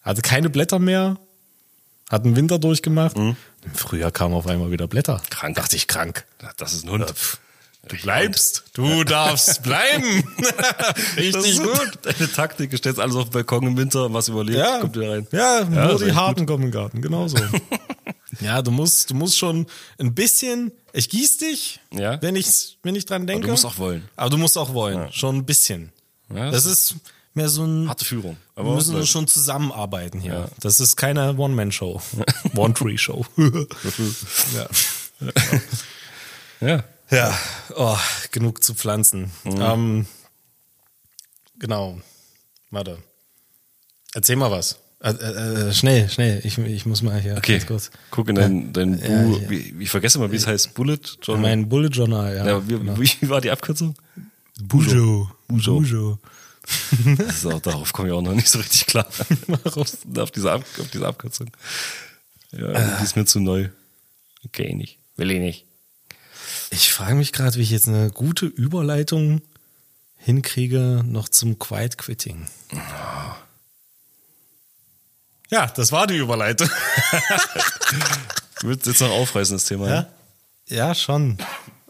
[0.00, 1.18] Hatte keine Blätter mehr,
[2.08, 3.18] hat einen Winter durchgemacht.
[3.18, 3.36] Mhm.
[3.62, 5.20] Im Frühjahr kamen auf einmal wieder Blätter.
[5.28, 5.54] Krank.
[5.56, 6.24] Dachte ich krank.
[6.56, 7.12] Das ist ein Hund.
[7.88, 10.24] Du bleibst, du darfst bleiben.
[10.38, 11.98] Das Richtig ist gut.
[12.04, 14.96] Deine Taktik, du stellst alles auf den Balkon im Winter und was überlebt, Ja, kommt
[14.96, 15.26] wieder rein.
[15.30, 17.36] ja, Ja, nur die Harten kommen in den Garten, genauso.
[18.40, 19.66] ja, du musst, du musst schon
[19.98, 22.20] ein bisschen, ich gieß dich, Ja.
[22.22, 23.46] wenn, ich, wenn ich dran denke.
[23.46, 24.08] du musst auch wollen.
[24.16, 25.92] Aber du musst auch wollen, schon ein bisschen.
[26.34, 26.94] Ja, das das ist
[27.34, 28.36] mehr so ein, Harte Führung.
[28.56, 30.32] wir müssen schon zusammenarbeiten hier.
[30.32, 30.48] Ja.
[30.60, 32.00] Das ist keine One-Man-Show,
[32.56, 33.24] One-Tree-Show.
[34.54, 34.68] ja.
[36.60, 36.84] Ja.
[37.10, 37.38] Ja,
[37.76, 37.98] oh,
[38.30, 39.30] genug zu pflanzen.
[39.44, 39.60] Mhm.
[39.60, 40.06] Ähm,
[41.58, 42.00] genau.
[42.70, 43.02] Warte.
[44.14, 44.78] Erzähl mal was.
[45.02, 46.40] Äh, äh, äh, schnell, schnell.
[46.44, 47.90] Ich, ich muss mal hier Okay, ganz kurz.
[48.10, 51.42] guck in dein, dein Ja, Bu, wie, ich vergesse mal, wie es heißt, Bullet Journal.
[51.42, 52.46] Mein Bullet Journal, ja.
[52.46, 53.96] ja, wie, wie war die Abkürzung?
[54.62, 55.28] Bujo.
[55.48, 55.80] Bujo.
[55.80, 56.18] Bujo.
[57.32, 59.06] So, darauf komme ich auch noch nicht so richtig klar.
[59.64, 61.50] auf, diese Ab, auf diese Abkürzung.
[62.52, 63.70] Ja, die ist mir zu neu.
[64.44, 64.98] Okay, nicht.
[65.16, 65.64] Will ich nicht.
[66.70, 69.42] Ich frage mich gerade, wie ich jetzt eine gute Überleitung
[70.16, 72.46] hinkriege noch zum Quiet Quitting.
[75.52, 76.68] Ja, das war die Überleitung.
[78.60, 79.88] Du willst jetzt noch aufreißen, das Thema.
[79.88, 80.06] Ja,
[80.68, 81.36] ja schon.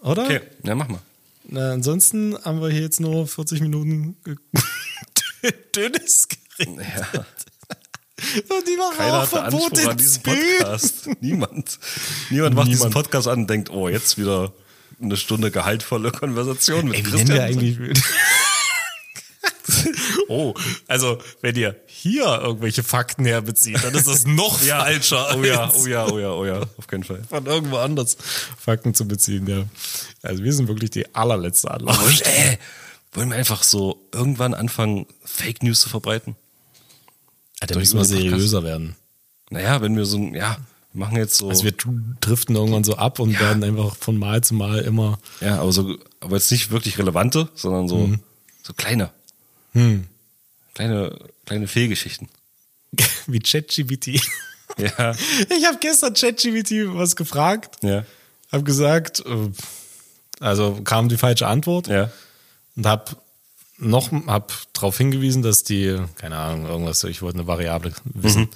[0.00, 0.24] Oder?
[0.24, 1.00] Okay, ja, mach mal.
[1.44, 4.16] Na, ansonsten haben wir hier jetzt nur 40 Minuten
[5.76, 6.86] dünnes geredet.
[7.12, 7.26] Ja.
[8.56, 10.22] Und die machen Keiner auch hat einen Verbot Anspruch an diesen.
[10.22, 11.08] Podcast.
[11.20, 11.78] Niemand.
[12.30, 12.94] Niemand macht diesen Niemand.
[12.94, 14.54] Podcast an und denkt, oh, jetzt wieder
[15.00, 17.28] eine Stunde gehaltvolle Konversation mit Ey, wie Christian.
[17.36, 18.02] nennen wir eigentlich?
[20.28, 20.54] oh,
[20.88, 25.36] also wenn ihr hier irgendwelche Fakten herbezieht, dann ist das noch falscher.
[25.36, 27.22] Oh ja, oh ja, oh ja, oh ja, auf keinen Fall.
[27.28, 28.16] Von irgendwo anders
[28.58, 29.64] Fakten zu beziehen, ja.
[30.22, 32.34] Also wir sind wirklich die allerletzte Oh, Anlaufstelle.
[32.52, 32.58] ey,
[33.12, 36.36] wollen wir einfach so irgendwann anfangen, Fake News zu verbreiten?
[37.66, 38.96] Da müssen wir seriöser werden.
[39.50, 40.56] Naja, wenn wir so, ein- ja,
[40.92, 41.72] wir machen jetzt so, Also wir
[42.20, 45.96] driften irgendwann so ab und werden einfach von Mal zu Mal immer ja, aber so,
[46.20, 48.20] aber jetzt nicht wirklich relevante, sondern so, Mhm.
[48.62, 49.10] so kleine,
[49.72, 50.06] Hm.
[50.74, 52.28] kleine, kleine Fehlgeschichten.
[53.26, 54.20] wie ChatGPT.
[54.78, 55.14] Ja,
[55.48, 58.04] Ich habe gestern ChatGPT was gefragt, ja,
[58.50, 59.50] habe gesagt, äh,
[60.40, 62.10] also kam die falsche Antwort ja.
[62.76, 63.16] und habe
[63.78, 68.48] noch hab darauf hingewiesen, dass die, keine Ahnung, irgendwas, ich wollte eine Variable wissen,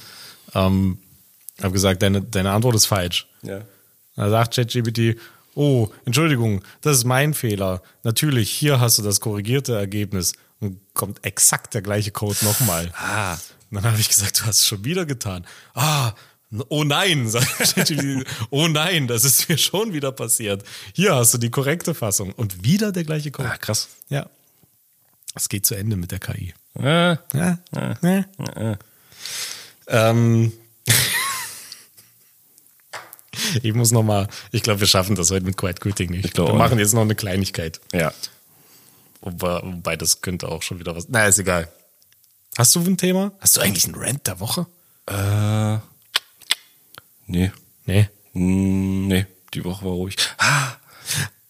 [0.55, 0.99] ähm,
[1.63, 3.27] habe gesagt, deine, deine Antwort ist falsch.
[3.43, 3.63] Ja.
[4.15, 5.19] Da sagt ChatGPT,
[5.55, 7.83] oh, Entschuldigung, das ist mein Fehler.
[8.03, 10.35] Natürlich, hier hast du das korrigierte Ergebnis.
[10.61, 12.93] Und kommt exakt der gleiche Code nochmal.
[12.97, 13.35] Ah.
[13.71, 15.47] Und dann habe ich gesagt, du hast es schon wieder getan.
[15.75, 16.13] Ah,
[16.69, 17.31] oh nein,
[18.51, 20.65] oh nein, das ist mir schon wieder passiert.
[20.95, 22.33] Hier hast du die korrekte Fassung.
[22.33, 23.51] Und wieder der gleiche Code.
[23.51, 23.89] Ah, krass.
[24.09, 24.31] Ja.
[25.35, 26.55] Es geht zu Ende mit der KI.
[26.79, 27.59] Ah, Ja.
[27.73, 28.79] ja.
[29.89, 30.53] Ähm.
[33.63, 36.25] ich muss noch mal, ich glaube, wir schaffen das heute mit Quiet Quitting nicht.
[36.25, 37.81] Ich glaub wir machen jetzt noch eine Kleinigkeit.
[37.93, 38.13] ja.
[39.27, 41.09] Wobei, das könnte auch schon wieder was.
[41.09, 41.69] Na, ist egal.
[42.57, 43.33] Hast du ein Thema?
[43.41, 44.67] Hast du eigentlich einen Rant der Woche?
[45.07, 45.79] Äh,
[47.27, 47.51] nee.
[47.85, 48.09] Nee.
[48.33, 50.17] Hm, nee, die Woche war ruhig.
[50.39, 50.73] Ah,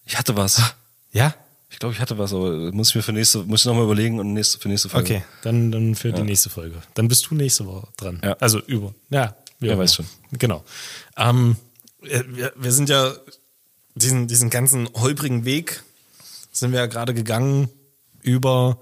[0.04, 0.74] ich hatte was.
[1.12, 1.34] Ja?
[1.70, 4.18] Ich glaube, ich hatte was, aber muss ich mir für nächste, muss ich nochmal überlegen
[4.18, 5.16] und nächste, für nächste Folge.
[5.16, 6.80] Okay, dann, dann für die nächste Folge.
[6.94, 8.20] Dann bist du nächste Woche dran.
[8.24, 8.32] Ja.
[8.40, 8.94] Also über.
[9.10, 10.06] Ja, wie Ja, weiß schon.
[10.32, 10.64] Genau.
[11.16, 11.56] Ähm,
[12.00, 13.14] wir, wir sind ja
[13.94, 15.82] diesen, diesen ganzen holprigen Weg
[16.58, 17.68] sind wir ja gerade gegangen
[18.22, 18.78] über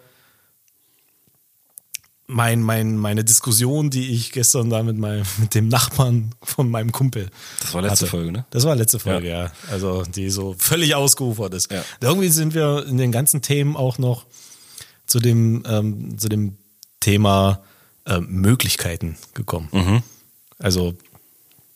[2.26, 6.90] mein, mein, meine Diskussion, die ich gestern da mit, meinem, mit dem Nachbarn von meinem
[6.90, 7.30] Kumpel.
[7.60, 8.46] Das war letzte Folge, ne?
[8.50, 9.52] Das war letzte Folge, ja.
[9.70, 11.70] Also die so völlig ausgeufert ist.
[11.70, 11.84] Ja.
[12.00, 14.24] Irgendwie sind wir in den ganzen Themen auch noch
[15.06, 16.56] zu dem, ähm, zu dem
[17.00, 17.62] Thema
[18.06, 19.68] ähm, Möglichkeiten gekommen.
[20.58, 20.94] Also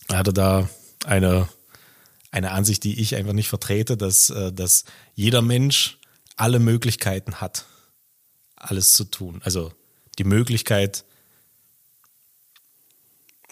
[0.09, 0.69] er hatte da
[1.05, 1.49] eine,
[2.31, 5.99] eine Ansicht, die ich einfach nicht vertrete, dass, äh, dass jeder Mensch
[6.37, 7.65] alle Möglichkeiten hat,
[8.57, 9.41] alles zu tun.
[9.45, 9.73] Also
[10.19, 11.05] die Möglichkeit,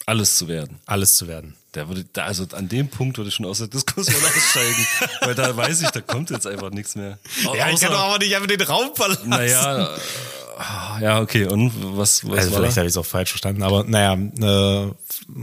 [0.05, 0.79] Alles zu werden.
[0.85, 1.55] alles zu werden.
[1.73, 4.87] Der würde, da, also an dem Punkt würde ich schon aus der Diskussion aussteigen,
[5.21, 7.19] weil da weiß ich, da kommt jetzt einfach nichts mehr.
[7.45, 9.27] Au- Ja, ich kann doch aber nicht einfach den Raum verlassen.
[9.29, 12.81] Naja, äh, ja, okay, und was, was Also vielleicht da?
[12.81, 14.91] habe ich es auch falsch verstanden, aber naja, äh,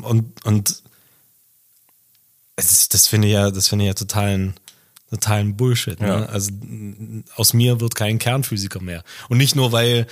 [0.02, 0.82] und, und
[2.56, 4.54] ist, das finde ich ja, das finde ich ja totalen,
[5.10, 6.00] totalen Bullshit.
[6.00, 6.06] Ne?
[6.08, 6.26] Ja.
[6.26, 9.02] Also n- aus mir wird kein Kernphysiker mehr.
[9.28, 10.06] Und nicht nur, weil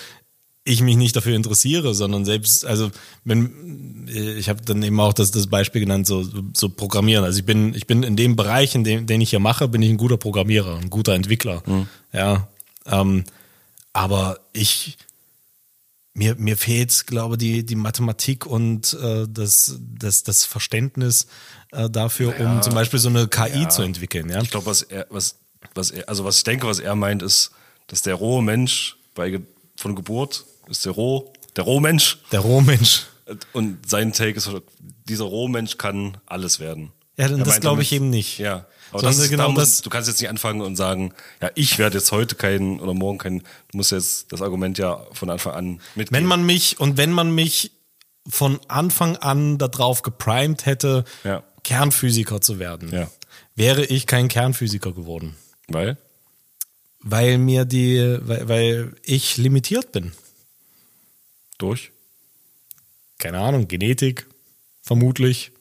[0.65, 2.91] ich mich nicht dafür interessiere, sondern selbst, also
[3.25, 6.25] wenn ich habe dann eben auch das, das Beispiel genannt, so,
[6.55, 7.25] so Programmieren.
[7.25, 9.83] Also ich bin, ich bin in dem Bereich, in dem, den ich hier mache, bin
[9.83, 11.63] ich ein guter Programmierer, ein guter Entwickler.
[12.13, 12.49] Ja.
[12.87, 13.25] Ähm,
[13.93, 14.99] aber ich,
[16.15, 21.27] mir, mir fehlt, glaube die, die Mathematik und äh, das, das, das Verständnis
[21.73, 24.29] äh, dafür, um zum Beispiel so eine KI zu entwickeln.
[24.29, 24.43] Ja?
[24.43, 25.37] Ich glaube, was er, was,
[25.75, 27.51] was er, also was ich denke, was er meint, ist,
[27.87, 29.41] dass der rohe Mensch bei,
[29.77, 32.19] von Geburt ist der roh, der Rohmensch.
[32.31, 33.07] Der Rohmensch.
[33.53, 34.51] Und sein Take ist,
[35.09, 36.93] dieser Rohmensch kann alles werden.
[37.17, 38.39] Ja, dann das glaube ich eben nicht.
[38.39, 38.67] Ja.
[38.93, 41.79] Aber das ist, genau da das- du kannst jetzt nicht anfangen und sagen, ja, ich
[41.79, 45.55] werde jetzt heute kein oder morgen kein, du musst jetzt das Argument ja von Anfang
[45.55, 46.11] an mitgeben.
[46.19, 47.73] Wenn man mich und wenn man mich
[48.29, 51.43] von Anfang an darauf geprimed hätte, Ja.
[51.65, 53.11] Kernphysiker zu werden, Ja.
[53.57, 55.37] wäre ich kein Kernphysiker geworden.
[55.69, 55.97] Weil?
[57.01, 60.13] Weil mir die, weil, weil ich limitiert bin.
[61.59, 61.91] Durch?
[63.19, 64.27] keine Ahnung, Genetik,
[64.83, 65.53] vermutlich.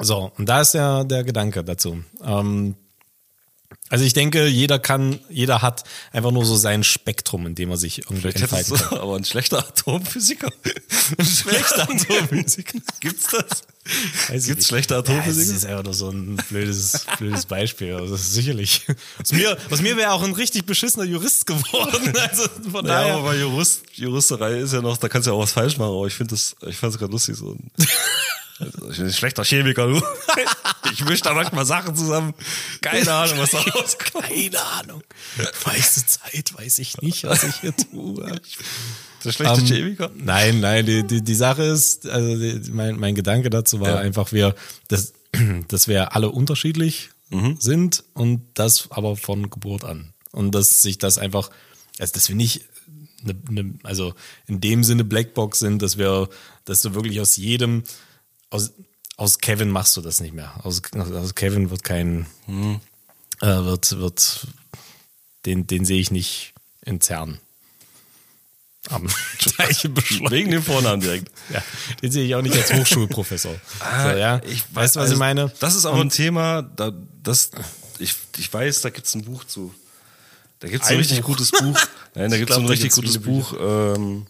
[0.00, 2.02] So, und da ist ja der Gedanke dazu.
[2.24, 2.74] Ähm,
[3.88, 7.76] also ich denke, jeder kann, jeder hat einfach nur so sein Spektrum, in dem er
[7.76, 8.98] sich irgendwie Vielleicht entfalten kann.
[8.98, 10.50] aber ein schlechter Atomphysiker.
[11.18, 12.78] Ein schlechter Atomphysiker.
[13.00, 13.62] Gibt's das?
[14.28, 15.56] Weiß Gibt's schlechte Ja, das Atomphysiker?
[15.56, 17.94] ist einfach nur so ein blödes, blödes Beispiel.
[17.94, 18.82] Also das ist sicherlich.
[19.22, 22.12] Aus mir, aus mir wäre auch ein richtig beschissener Jurist geworden.
[22.18, 23.14] Also von Ja, daher.
[23.14, 25.92] aber bei Jurist, Juristerei ist ja noch, da kannst du ja auch was falsch machen,
[25.94, 27.56] aber ich finde das, ich fand es gerade lustig so.
[28.90, 30.02] Ich bin ein schlechter Chemiker, du.
[30.92, 32.34] Ich mische da manchmal Sachen zusammen.
[32.82, 34.24] Keine Ahnung, was da rauskommt.
[34.26, 35.02] Keine Ahnung.
[35.64, 38.40] Meiste Zeit weiß ich nicht, was ich hier tue.
[39.24, 40.10] Der schlechte Ähm, Chemiker?
[40.16, 43.96] Nein, nein, die, die, die Sache ist, also die, mein, mein Gedanke dazu war Ja.
[44.00, 44.54] einfach, wir,
[44.88, 45.14] dass,
[45.68, 47.56] dass wir alle unterschiedlich Mhm.
[47.58, 50.12] sind und das aber von Geburt an.
[50.32, 51.48] Und dass sich das einfach,
[51.98, 52.66] also dass wir nicht,
[53.22, 54.12] ne, ne, also
[54.46, 56.28] in dem Sinne Blackbox sind, dass wir,
[56.66, 57.84] dass du wirklich aus jedem,
[58.52, 58.70] aus,
[59.16, 60.52] aus Kevin machst du das nicht mehr.
[60.64, 62.80] Aus, aus Kevin wird kein, Mhm.
[63.40, 64.46] äh, wird, wird,
[65.46, 66.52] den, den sehe ich nicht
[66.84, 67.38] in CERN.
[68.90, 69.96] Am gleichen.
[70.30, 71.30] Wegen dem Vornamen direkt.
[71.52, 71.62] Ja,
[72.02, 73.54] den sehe ich auch nicht als Hochschulprofessor.
[73.78, 74.40] so, ja.
[74.44, 75.52] Ich weißt du, was also, ich meine?
[75.60, 76.92] Das ist aber ein Thema, da,
[77.22, 77.50] das,
[78.00, 79.72] ich, ich weiß, da gibt es ein Buch zu.
[80.58, 81.26] Da gibt es ein Ein richtig Buch.
[81.28, 81.78] gutes Buch.
[82.14, 83.54] Nein, da gibt es ein richtig gutes Buch.
[83.58, 84.26] Ähm,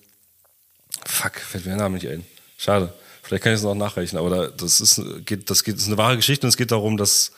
[1.06, 2.24] fuck, fällt mir der Name nicht ein.
[2.58, 2.92] Schade.
[3.22, 5.88] Vielleicht kann ich es noch nachreichen, aber da, das ist, geht, das geht, das ist
[5.88, 7.32] eine wahre Geschichte und es geht darum, dass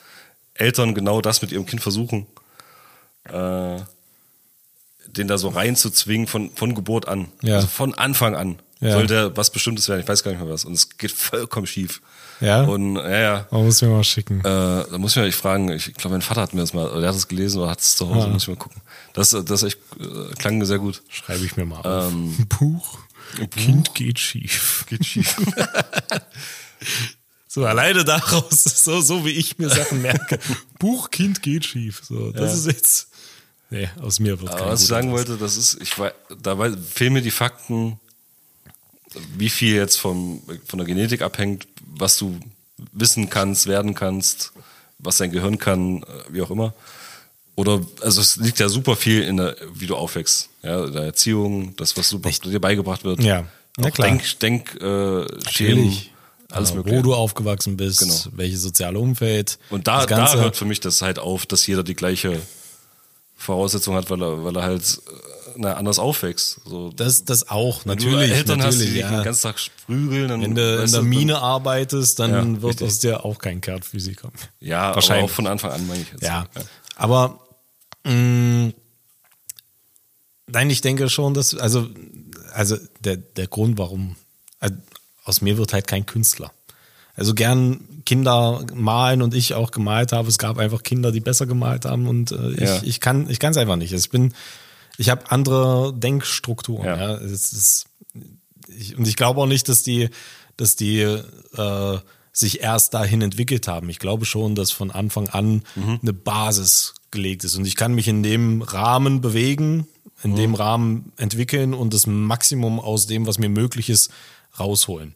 [0.55, 2.25] Eltern genau das mit ihrem Kind versuchen,
[3.25, 3.77] äh,
[5.07, 7.27] den da so reinzuzwingen von, von Geburt an.
[7.41, 7.55] Ja.
[7.57, 8.59] Also von Anfang an.
[8.81, 8.91] Ja.
[8.91, 10.65] Soll der was Bestimmtes werden, ich weiß gar nicht mehr was.
[10.65, 12.01] Und es geht vollkommen schief.
[12.41, 12.63] Ja?
[12.63, 13.47] Und ja, ja.
[13.49, 14.39] Man muss mir mal schicken.
[14.41, 16.99] Äh, da muss ich mich fragen, ich glaube, mein Vater hat mir das mal, oder
[16.99, 18.29] der hat es gelesen oder hat es zu Hause, Ah.
[18.31, 18.81] muss ich mal gucken.
[19.13, 21.01] Das, das echt, äh, klang sehr gut.
[21.07, 22.11] Schreibe ich mir mal auf.
[22.11, 22.99] Ähm, Buch.
[23.55, 24.85] Kind geht schief.
[24.89, 25.35] Geht schief.
[27.47, 30.39] So, alleine daraus, so, so wie ich mir Sachen merke.
[30.79, 32.01] Buch, Kind geht schief.
[32.03, 32.57] So, das Ja.
[32.57, 33.07] ist jetzt.
[33.69, 36.11] Nee, aus mir wird Aber was ich sagen wollte, das ist, ich weiß,
[36.41, 37.97] dabei fehlen mir die Fakten,
[39.37, 41.65] wie viel jetzt vom, von der Genetik abhängt,
[41.95, 42.37] was du
[42.91, 44.51] wissen kannst, werden kannst,
[44.99, 46.73] was dein Gehirn kann, äh, wie auch immer.
[47.55, 50.49] Oder, also es liegt ja super viel in der, wie du aufwächst.
[50.61, 53.21] Ja, in der Erziehung, das, was was dir beigebracht wird.
[53.23, 53.45] Ja,
[53.77, 54.07] na klar.
[54.09, 55.97] Denk, Denk, äh, Schemen,
[56.51, 56.97] alles Äh, mögliche.
[56.97, 58.13] Wo du aufgewachsen bist, Genau.
[58.33, 59.57] welches soziale Umfeld.
[59.69, 62.41] Und da, das da hört für mich das halt auf, dass jeder die gleiche
[63.37, 65.11] Voraussetzung hat, weil er, weil er halt äh,
[65.57, 66.59] na, anders aufwächst.
[66.65, 68.29] So, das, das auch, wenn natürlich.
[68.31, 69.09] du Eltern hast, die ja.
[69.09, 72.87] den ganzen Tag sprügeln, dann Wenn du in der Mine arbeitest, dann Ja, wird richtig.
[72.87, 74.29] aus dir auch kein Kernphysiker.
[74.33, 75.31] Dann, ja, aber wahrscheinlich.
[75.31, 76.23] auch von Anfang an meine ich jetzt.
[76.23, 76.47] Ja,
[76.95, 77.39] aber
[78.05, 78.71] mh,
[80.47, 81.89] nein, ich denke schon, dass also
[82.53, 84.15] also der der Grund, warum
[84.59, 84.75] also
[85.25, 86.51] aus mir wird halt kein Künstler.
[87.15, 90.27] Also gern Kinder malen und ich auch gemalt habe.
[90.29, 92.81] Es gab einfach Kinder, die besser gemalt haben und äh, ich, Ja.
[92.83, 93.91] ich kann ich kann es einfach nicht.
[93.93, 94.33] Also ich bin
[94.97, 96.85] ich habe andere Denkstrukturen.
[96.85, 96.97] Ja.
[96.97, 97.15] Ja.
[97.15, 97.85] Es ist,
[98.67, 100.09] ich, und ich glaube auch nicht, dass die
[100.57, 101.97] dass die äh,
[102.31, 103.89] sich erst dahin entwickelt haben.
[103.89, 105.63] Ich glaube schon, dass von Anfang an
[106.01, 107.55] eine Basis gelegt ist.
[107.55, 109.87] Und ich kann mich in dem Rahmen bewegen,
[110.23, 114.11] in dem Rahmen entwickeln und das Maximum aus dem, was mir möglich ist,
[114.59, 115.15] rausholen.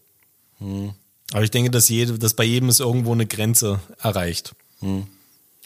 [1.31, 4.55] Aber ich denke, dass, jede, dass bei jedem ist irgendwo eine Grenze erreicht.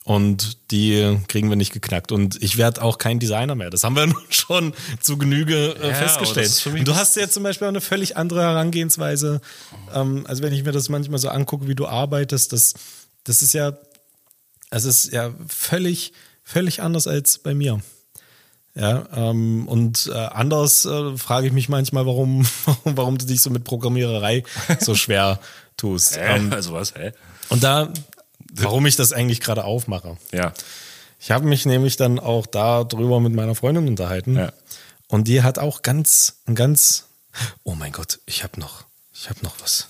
[0.05, 2.11] Und die kriegen wir nicht geknackt.
[2.11, 3.69] Und ich werde auch kein Designer mehr.
[3.69, 6.65] Das haben wir nun schon zu Genüge äh, Ja, festgestellt.
[6.67, 9.39] Und du hast ja zum Beispiel auch eine völlig andere Herangehensweise.
[9.93, 12.73] Ähm, also wenn ich mir das manchmal so angucke, wie du arbeitest, das,
[13.23, 13.73] das ist ja,
[14.73, 16.13] es ist ja völlig,
[16.43, 17.81] völlig anders als bei mir.
[18.75, 22.47] Ja, ähm, und äh, anders äh, frage ich mich manchmal, warum,
[22.83, 24.43] warum du dich so mit Programmiererei
[24.79, 25.39] so schwer
[25.77, 26.17] tust.
[26.17, 26.37] Hä?
[26.37, 27.11] Ähm, also was, hä?
[27.49, 27.93] und da,
[28.51, 30.17] warum ich das eigentlich gerade aufmache.
[30.31, 30.53] Ja.
[31.19, 34.35] Ich habe mich nämlich dann auch da drüber mit meiner Freundin unterhalten.
[34.37, 34.51] Ja.
[35.07, 37.05] Und die hat auch ganz, ganz,
[37.61, 39.87] oh mein Gott, ich habe noch, ich habe noch was.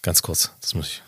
[0.00, 1.02] Ganz kurz, das muss ich.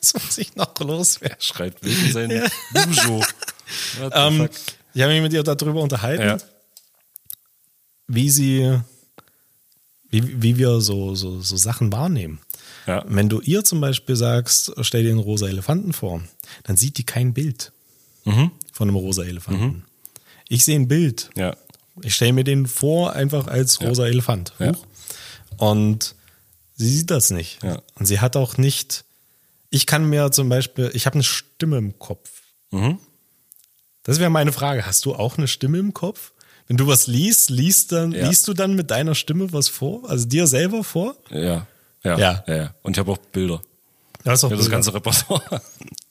[0.00, 1.36] Das muss ich noch loswerden.
[1.40, 2.28] Schreit wegen sein
[2.72, 3.18] Bujo.
[3.98, 4.48] What the Ähm,
[4.94, 6.38] ich habe mich mit ihr darüber unterhalten, Ja.
[8.06, 8.78] wie sie,
[10.08, 12.38] wie, wie wir so, so, so Sachen wahrnehmen.
[12.86, 13.04] Ja.
[13.06, 16.22] Wenn du ihr zum Beispiel sagst, stell dir einen rosa Elefanten vor,
[16.62, 17.72] dann sieht die kein Bild
[18.24, 18.50] Mhm.
[18.72, 19.84] von einem rosa Elefanten.
[20.48, 21.30] Ich sehe ein Bild.
[21.36, 21.56] Ja.
[22.02, 24.52] Ich stelle mir den vor einfach als rosa Elefant.
[24.58, 24.72] Ja.
[25.58, 26.14] Und
[26.74, 27.62] sie sieht das nicht.
[27.62, 27.80] Ja.
[27.94, 29.04] Und sie hat auch nicht,
[29.70, 32.30] ich kann mir zum Beispiel, ich habe eine Stimme im Kopf.
[32.70, 32.98] Mhm.
[34.02, 34.86] Das wäre meine Frage.
[34.86, 36.32] Hast du auch eine Stimme im Kopf?
[36.68, 38.28] Wenn du was liest, liest, dann, Ja.
[38.28, 40.08] liest du dann mit deiner Stimme was vor?
[40.08, 41.16] Also dir selber vor?
[41.30, 41.66] Ja.
[42.02, 42.18] Ja.
[42.18, 42.44] Ja.
[42.46, 42.74] ja.
[42.82, 43.60] Und ich habe auch Bilder.
[44.24, 45.62] Das ist auch Ich das ganze Repertoire.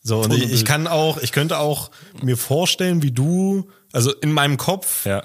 [0.04, 1.92] So, und ich, ich kann auch, ich könnte auch
[2.22, 5.24] mir vorstellen, wie du, also in meinem Kopf, Ja.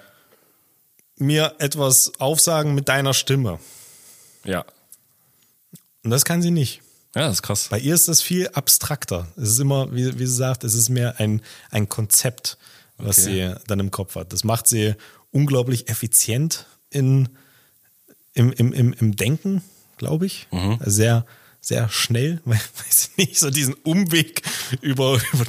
[1.16, 3.60] mir etwas aufsagen mit deiner Stimme.
[4.44, 4.64] Ja.
[6.02, 6.80] Und das kann sie nicht.
[7.14, 7.66] Ja, das ist krass.
[7.70, 9.26] Bei ihr ist das viel abstrakter.
[9.36, 12.56] Es ist immer, wie, wie sie sagt, es ist mehr ein, ein Konzept,
[12.98, 13.54] was Okay.
[13.54, 14.32] sie dann im Kopf hat.
[14.32, 14.94] Das macht sie
[15.32, 17.28] unglaublich effizient in,
[18.34, 19.62] im, im, im, im Denken,
[19.96, 20.46] glaube ich.
[20.52, 20.78] Mhm.
[20.84, 21.26] Sehr,
[21.60, 24.42] sehr schnell, weil, weiß ich nicht, so diesen Umweg
[24.80, 25.46] über, über,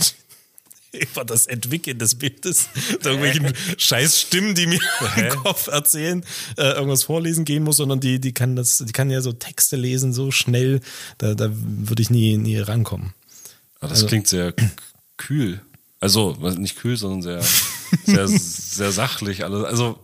[0.93, 2.67] über das Entwickeln des Bildes,
[3.03, 4.79] irgendwelchen scheiß Stimmen, die mir
[5.15, 6.23] im Kopf erzählen,
[6.57, 9.75] äh, irgendwas vorlesen gehen muss, sondern die, die kann das, die kann ja so Texte
[9.77, 10.81] lesen, so schnell,
[11.17, 13.13] da, da würde ich nie, nie rankommen.
[13.79, 14.53] Ah, das klingt sehr
[15.17, 15.61] kühl.
[15.99, 17.41] Also, nicht kühl, sondern sehr,
[18.05, 19.43] sehr, sehr sachlich.
[19.45, 19.63] alles.
[19.65, 19.99] Also,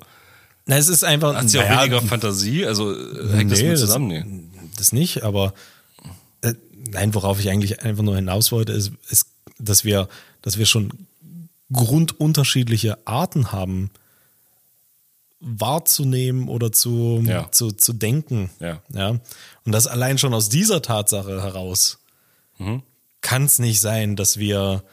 [0.65, 1.35] Na, es ist einfach.
[1.35, 2.65] hat sie auch naja, weniger Fantasie?
[2.65, 2.91] Also,
[3.31, 4.07] hängt das Nee, mit das- zusammen?
[4.07, 4.69] Nee.
[4.77, 5.53] das nicht, aber
[6.41, 6.53] äh,
[6.91, 9.25] nein, worauf ich eigentlich einfach nur hinaus wollte, ist, ist,
[9.59, 10.07] dass wir,
[10.41, 10.91] dass wir schon
[11.71, 13.89] grundunterschiedliche Arten haben,
[15.39, 17.51] wahrzunehmen oder zu, Ja.
[17.51, 18.49] zu, zu denken.
[18.59, 18.81] Ja.
[18.93, 19.09] ja.
[19.09, 21.99] Und das allein schon aus dieser Tatsache heraus
[22.59, 22.81] Mhm.
[23.21, 24.83] kann es nicht sein, dass wir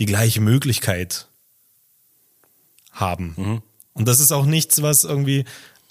[0.00, 1.28] die gleiche Möglichkeit
[2.92, 3.34] haben.
[3.38, 3.62] Mhm.
[3.94, 5.44] Und das ist auch nichts, was irgendwie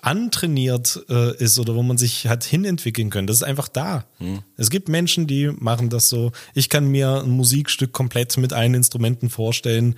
[0.04, 3.26] antrainiert äh, ist oder wo man sich hat hinentwickeln können.
[3.26, 4.06] Das ist einfach da.
[4.20, 4.40] Mhm.
[4.58, 6.34] Es gibt Menschen, die machen das so.
[6.54, 9.96] Ich kann mir ein Musikstück komplett mit allen Instrumenten vorstellen.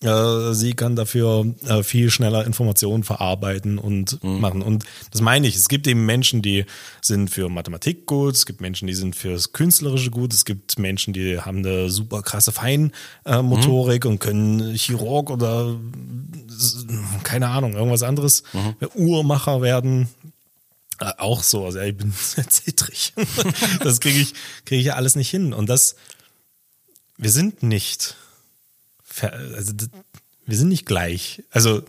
[0.00, 4.40] Äh, sie kann dafür äh, viel schneller Informationen verarbeiten und Mhm.
[4.40, 4.62] machen.
[4.62, 5.56] Und das meine ich.
[5.56, 6.66] Es gibt eben Menschen, die
[7.02, 8.36] sind für Mathematik gut.
[8.36, 10.32] Es gibt Menschen, die sind fürs Künstlerische gut.
[10.32, 14.10] Es gibt Menschen, die haben eine super krasse Feinmotorik Mhm.
[14.12, 15.76] und können Chirurg oder
[17.24, 18.76] keine Ahnung, irgendwas anderes, Mhm.
[18.94, 20.08] Uhrmacher werden.
[21.00, 23.14] Äh, auch so, also ich bin sehr zittrig.
[23.82, 24.32] das kriege ich,
[24.64, 25.52] kriege ich ja alles nicht hin.
[25.52, 25.96] Und das,
[27.16, 28.14] wir sind nicht,
[29.22, 29.72] also
[30.46, 31.42] wir sind nicht gleich.
[31.50, 31.82] Also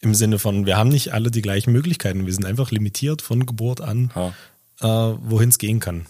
[0.00, 2.26] im Sinne von, wir haben nicht alle die gleichen Möglichkeiten.
[2.26, 4.10] Wir sind einfach limitiert von Geburt an,
[4.80, 6.06] äh, wohin es gehen kann.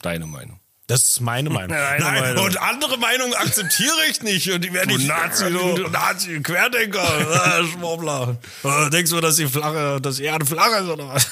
[0.00, 0.58] Deine Meinung.
[0.86, 1.68] Das ist meine Meinung.
[1.76, 2.44] Deine Meinung.
[2.46, 4.50] Und andere Meinungen akzeptiere ich nicht.
[4.50, 8.38] Und die werde Du ich Nazi, du Nazi, Querdenker, äh, Schwurbler.
[8.64, 11.30] Äh, denkst du, dass die flache, dass die Erde flach ist oder was?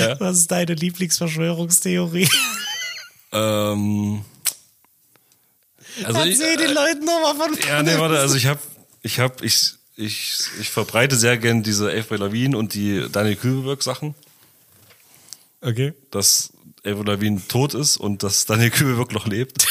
[0.00, 0.18] Ja.
[0.18, 2.28] Was ist deine Lieblingsverschwörungstheorie?
[3.32, 4.24] Ähm,
[6.02, 8.60] also ich, Erzähl den Leuten nochmal von ja, nee, warte, also ich habe,
[9.02, 13.82] ich habe, ich, ich, ich verbreite sehr gern diese Avril Lavigne und die Daniel Kübelberg
[13.82, 14.14] Sachen,
[15.60, 15.94] Okay.
[16.10, 16.52] dass
[16.84, 19.66] Avril Lavigne tot ist und dass Daniel Kübelberg noch lebt.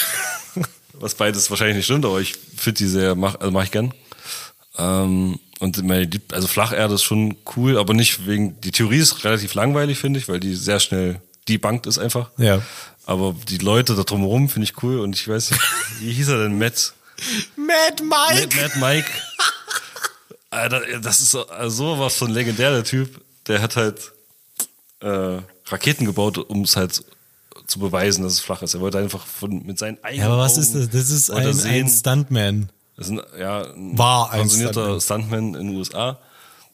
[0.93, 3.93] Was beides wahrscheinlich nicht stimmt, aber ich finde die sehr, mach, also mach ich gern.
[4.77, 9.53] Ähm, und meine, also Flacherde ist schon cool, aber nicht wegen, die Theorie ist relativ
[9.53, 12.29] langweilig, finde ich, weil die sehr schnell debunked ist einfach.
[12.37, 12.61] Ja.
[13.05, 15.63] Aber die Leute da drumherum finde ich cool und ich weiß nicht,
[15.99, 16.57] wie hieß er denn?
[16.57, 16.93] Matt?
[17.55, 18.55] Mad Mike!
[18.55, 19.09] Mad, Mad Mike.
[20.49, 23.21] Alter, das ist so, also sowas von legendär, der Typ.
[23.47, 24.13] Der hat halt
[25.01, 27.03] äh, Raketen gebaut, um es halt
[27.67, 28.73] zu beweisen, dass es flach ist.
[28.73, 30.89] Er wollte einfach von, mit seinen eigenen Ja, aber was Augen ist das?
[30.89, 31.85] Das ist ein, sehen.
[31.85, 32.69] ein Stuntman.
[32.95, 36.19] Das ist ein, ja, ein War ein pensionierter Stuntman in den USA,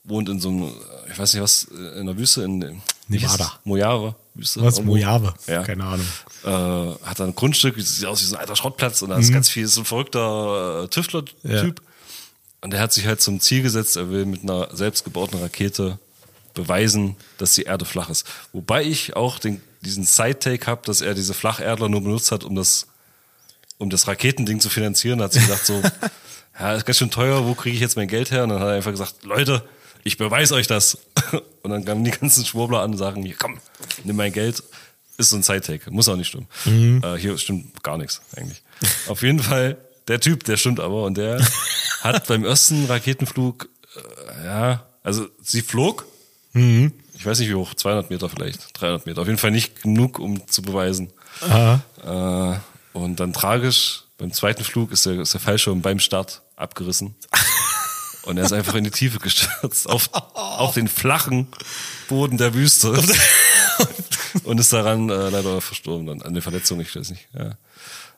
[0.03, 0.71] wohnt in so einem,
[1.09, 2.73] ich weiß nicht was, in der Wüste in es?
[3.07, 3.53] Nevada.
[3.63, 4.15] Mojave.
[4.39, 4.61] Wüste.
[4.61, 4.77] Was?
[4.77, 4.95] irgendwo.
[4.95, 5.33] Mojave?
[5.47, 5.63] Ja.
[5.63, 6.07] Keine Ahnung.
[6.43, 9.31] Äh, hat da ein Grundstück, sieht aus wie so ein alter Schrottplatz und da ist
[9.31, 11.43] ganz viel, ist so ein verrückter äh, Tüftler-Typ.
[11.43, 11.51] Mhm.
[11.51, 11.73] Ja.
[12.61, 15.99] Und der hat sich halt zum Ziel gesetzt, er will mit einer selbstgebauten Rakete
[16.53, 18.25] beweisen, dass die Erde flach ist.
[18.51, 22.55] Wobei ich auch den, diesen Side-Take habe, dass er diese Flacherdler nur benutzt hat, um
[22.55, 22.87] das,
[23.77, 25.19] um das Raketending zu finanzieren.
[25.19, 25.81] Da hat sie gedacht so,
[26.59, 28.43] ja, ist ganz schön teuer, wo kriege ich jetzt mein Geld her?
[28.43, 29.63] Und dann hat er einfach gesagt, Leute,
[30.03, 30.97] ich beweise euch das.
[31.63, 33.57] Und dann kamen die ganzen Schwurbler an und sagen, hier, komm,
[34.05, 34.63] nimm mein Geld.
[35.17, 36.47] Ist so ein Side-Take, muss auch nicht stimmen.
[37.03, 38.63] Äh, hier stimmt gar nichts eigentlich.
[39.07, 39.77] Auf jeden Fall,
[40.07, 41.45] der Typ, der stimmt aber und der
[42.01, 46.05] hat beim ersten Raketenflug, äh, ja, also sie flog,
[47.13, 50.17] ich weiß nicht wie hoch, 200 Meter vielleicht, 300 Meter, auf jeden Fall nicht genug,
[50.19, 51.11] um zu beweisen.
[52.05, 52.57] Äh,
[52.93, 57.15] und dann tragisch, beim zweiten Flug ist der, ist der Fallschirm beim Start abgerissen.
[58.29, 61.47] Und er ist einfach in die Tiefe gestürzt, auf, auf den flachen
[62.07, 62.91] Boden der Wüste.
[64.43, 67.27] und ist daran äh, leider verstorben, dann an der Verletzung, ich weiß nicht.
[67.33, 67.57] Ja.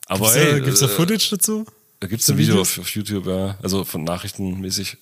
[0.06, 1.66] Aber Gibt's da, ey, gibt's da äh, Footage dazu?
[2.00, 3.56] da gibt's So ein Video auf, auf YouTube, ja.
[3.62, 4.98] Also von Nachrichtenmäßig.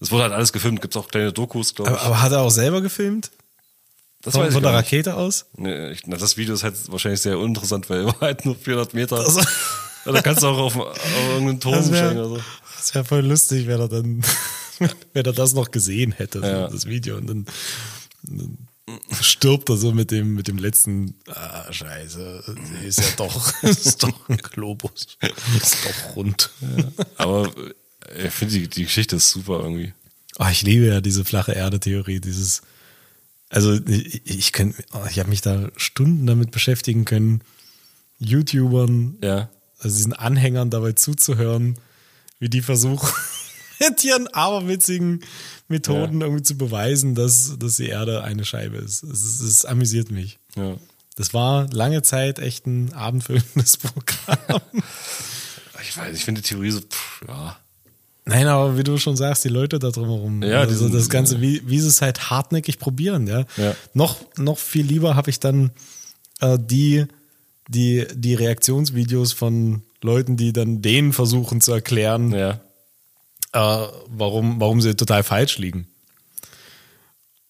[0.00, 1.96] Das wurde halt alles gefilmt, gibt's auch kleine Dokus, glaube ich.
[1.96, 3.30] Aber, aber hat er auch selber gefilmt?
[4.20, 4.80] das Von, ich von der nicht.
[4.80, 5.46] Rakete aus?
[5.56, 8.54] Nee, ich, na, das Video ist halt wahrscheinlich sehr uninteressant, weil er war halt nur
[8.54, 9.16] 400 Meter.
[9.16, 9.40] Also-
[10.04, 10.98] da kannst du auch auf, auf
[11.30, 12.40] irgendeinen Turm wäre oder so.
[12.94, 14.22] Wär voll lustig, wenn er dann,
[15.12, 16.68] wenn er das noch gesehen hätte, Ja.
[16.68, 17.16] das Video.
[17.16, 17.46] Und dann,
[18.22, 18.58] dann
[19.20, 24.28] stirbt er so mit dem, mit dem letzten, ah, scheiße, ist ja doch, ist doch
[24.28, 25.16] ein Globus.
[25.56, 26.50] Ist doch rund.
[27.16, 27.46] Aber
[28.08, 29.94] äh, ich finde, die, die Geschichte ist super irgendwie.
[30.38, 32.62] Oh, ich liebe ja diese flache Erde-Theorie, dieses,
[33.50, 37.42] also ich, ich, kann, oh, ich habe mich da Stunden damit beschäftigen können,
[38.18, 39.48] YouTubern, Ja.
[39.78, 41.76] also diesen Anhängern dabei zuzuhören,
[42.42, 43.08] wie die versuchen,
[43.80, 45.20] mit ihren aberwitzigen
[45.68, 49.04] Methoden irgendwie zu beweisen, dass, dass die Erde eine Scheibe ist.
[49.04, 50.40] Es, ist- es amüsiert mich.
[50.56, 50.74] Ja.
[51.16, 54.60] Das war lange Zeit echt ein abendfüllendes Programm.
[55.82, 57.56] Ich weiß, ich finde die Theorie so, pff, ja.
[58.24, 60.42] Nein, aber wie du schon sagst, die Leute da drumherum.
[60.42, 63.44] Ja, also das Ganze, wie, wie sie es halt hartnäckig probieren, ja.
[63.56, 63.74] Ja.
[63.94, 65.70] Noch, noch viel lieber habe ich dann
[66.40, 67.06] äh, die,
[67.68, 72.60] die, die Reaktionsvideos von Leuten, die dann denen versuchen zu erklären, Ja.
[73.52, 75.86] äh, warum, warum sie total falsch liegen.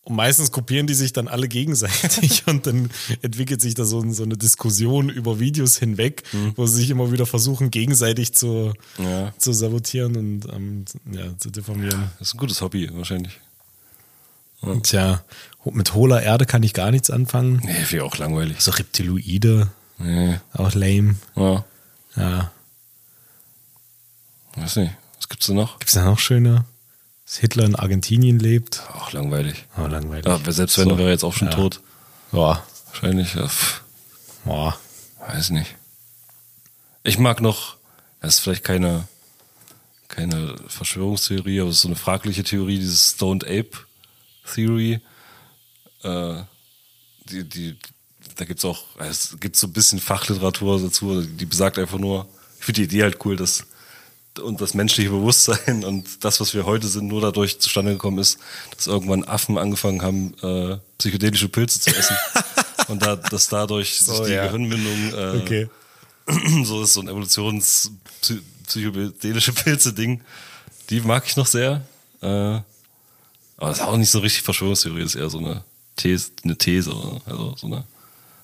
[0.05, 2.91] Und meistens kopieren die sich dann alle gegenseitig und dann
[3.23, 6.25] entwickelt sich da so, so eine Diskussion über Videos hinweg,
[6.57, 9.33] wo sie sich immer wieder versuchen, gegenseitig zu, Ja.
[9.39, 12.11] zu sabotieren und ähm, ja, zu diffamieren.
[12.19, 13.39] Das ist ein gutes Hobby, wahrscheinlich.
[14.83, 15.25] Tja,
[15.65, 17.61] mit hohler Erde kann ich gar nichts anfangen.
[17.65, 18.61] Nee, ich auch langweilig.
[18.61, 20.37] So Reptiloide, Nee.
[20.53, 21.17] auch lame.
[21.37, 21.65] Ja.
[22.17, 22.51] Ja.
[24.57, 24.95] Weiß nicht.
[25.17, 25.79] Was gibt's da noch?
[25.79, 26.65] Gibt's da noch schöne?
[27.25, 28.83] Dass Hitler in Argentinien lebt?
[28.95, 29.65] Auch langweilig.
[29.79, 30.27] Oh, langweilig.
[30.27, 30.99] Ja, selbst wenn, So.
[30.99, 31.55] wäre er jetzt auch schon Ja.
[31.55, 31.81] tot.
[32.31, 32.63] Boah.
[32.89, 33.35] Wahrscheinlich.
[33.35, 33.49] Ja,
[34.45, 34.79] Boah.
[35.27, 35.75] weiß nicht.
[37.05, 37.77] Ich mag noch,
[38.21, 39.09] das ist vielleicht keine,
[40.09, 43.71] keine Verschwörungstheorie, aber es ist so eine fragliche Theorie, dieses Stoned Ape
[44.53, 45.01] Theory.
[46.03, 46.43] Äh,
[47.31, 47.79] die, die,
[48.37, 52.27] da gibt's auch, es gibt so ein bisschen Fachliteratur dazu, die besagt einfach nur,
[52.59, 53.65] ich finde die Idee halt cool, dass
[54.41, 58.39] und das menschliche Bewusstsein und das, was wir heute sind, nur dadurch zustande gekommen ist,
[58.75, 62.17] dass irgendwann Affen angefangen haben, äh, psychedelische Pilze zu essen.
[62.89, 64.47] und da, dass dadurch So, sich die ja.
[64.47, 65.69] Gehirnbindung äh, Okay.
[66.65, 70.23] so ist so ein evolutionspsychedelische Pilze-Ding.
[70.89, 71.83] Die mag ich noch sehr.
[72.23, 72.65] Äh, aber
[73.59, 75.63] das ist auch nicht so richtig Verschwörungstheorie, das ist eher so eine
[75.97, 76.91] These, eine These
[77.27, 77.85] also so, eine,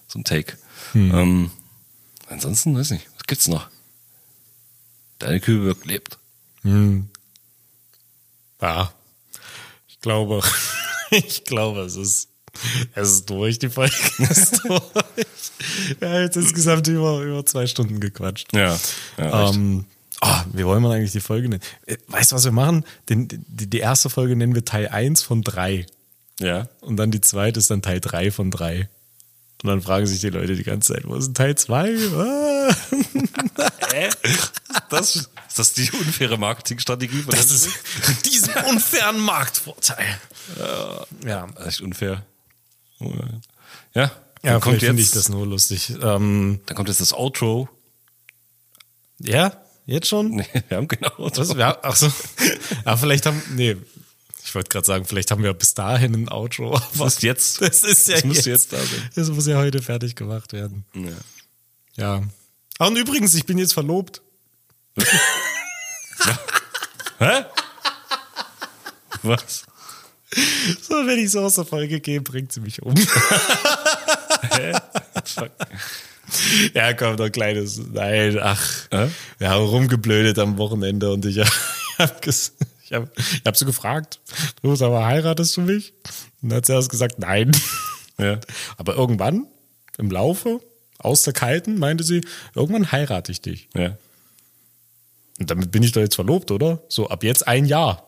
[0.08, 0.56] so ein Take.
[0.94, 1.50] Ähm,
[2.28, 3.68] ansonsten, weiß nicht, was gibt's noch?
[5.18, 6.18] Deine Kühlberg lebt.
[6.62, 7.08] Hm.
[8.60, 8.92] Ja.
[9.88, 10.42] Ich glaube,
[11.10, 12.28] ich glaube, es ist,
[12.94, 13.94] es ist durch, die Folge
[14.30, 14.82] ist durch.
[15.98, 18.52] Wir haben jetzt insgesamt über, über zwei Stunden gequatscht.
[18.54, 18.78] Ja,
[19.16, 19.84] ja Ähm,
[20.20, 21.62] oh, wie wollen wir eigentlich die Folge nennen?
[21.86, 22.84] Äh, Weißt du, was wir machen?
[23.08, 25.86] Den, die, die erste Folge nennen wir Teil 1 von 3.
[26.40, 26.68] ja.
[26.80, 28.88] Und dann die zweite ist dann Teil 3 von 3.
[29.62, 31.96] Und dann fragen sich die Leute die ganze Zeit, wo ist denn Teil 2?
[32.14, 32.76] Ah.
[33.92, 34.08] Hä?
[34.88, 37.68] Das, ist das die unfaire Marketingstrategie von Das ist
[38.06, 40.18] mit diesem unfairen Marktvorteil.
[41.24, 42.24] Ja, echt unfair.
[43.00, 43.10] Ja,
[43.94, 44.10] ja
[44.42, 45.90] dann kommt vielleicht finde ich das nur lustig.
[46.02, 47.68] Ähm, dann kommt jetzt das Outro.
[49.18, 49.52] ja,
[49.86, 50.36] jetzt schon?
[50.36, 51.54] Nee, wir haben genau Was?
[51.54, 52.12] Ja, ach so.
[52.84, 53.76] Ja, vielleicht haben, nee,
[54.48, 56.74] ich wollte gerade sagen, vielleicht haben wir bis dahin ein Outro.
[56.76, 57.60] Aber Das ist jetzt.
[57.62, 58.78] das ist ja Das jetzt, jetzt da.
[59.14, 60.84] Das muss ja heute fertig gemacht werden.
[60.94, 61.10] Ja.
[61.96, 62.22] Ja.
[62.78, 64.22] Ach, und übrigens, ich bin jetzt verlobt.
[67.18, 67.44] Hä?
[69.22, 69.64] Was?
[70.82, 72.94] So, wenn ich so aus der Folge gehe, bringt sie mich um.
[75.24, 75.50] Fuck.
[76.74, 77.78] Ja, komm, noch ein kleines.
[77.92, 78.86] Nein, ach.
[78.90, 79.08] Äh?
[79.38, 81.50] Wir haben rumgeblödet am Wochenende und ich habe
[81.98, 82.52] hab ges-
[82.90, 84.20] ich hab, ich hab sie gefragt,
[84.62, 85.92] du sag mal, heiratest du mich?
[86.42, 87.54] Und dann hat sie erst gesagt, nein.
[88.18, 88.40] Ja.
[88.76, 89.46] Aber irgendwann,
[89.98, 90.60] im Laufe,
[90.98, 92.22] aus der Kalten, meinte sie,
[92.54, 93.68] irgendwann heirate ich dich.
[93.74, 93.96] Ja.
[95.38, 96.82] Und damit bin ich doch jetzt verlobt, oder?
[96.88, 98.04] So, ab jetzt ein Jahr.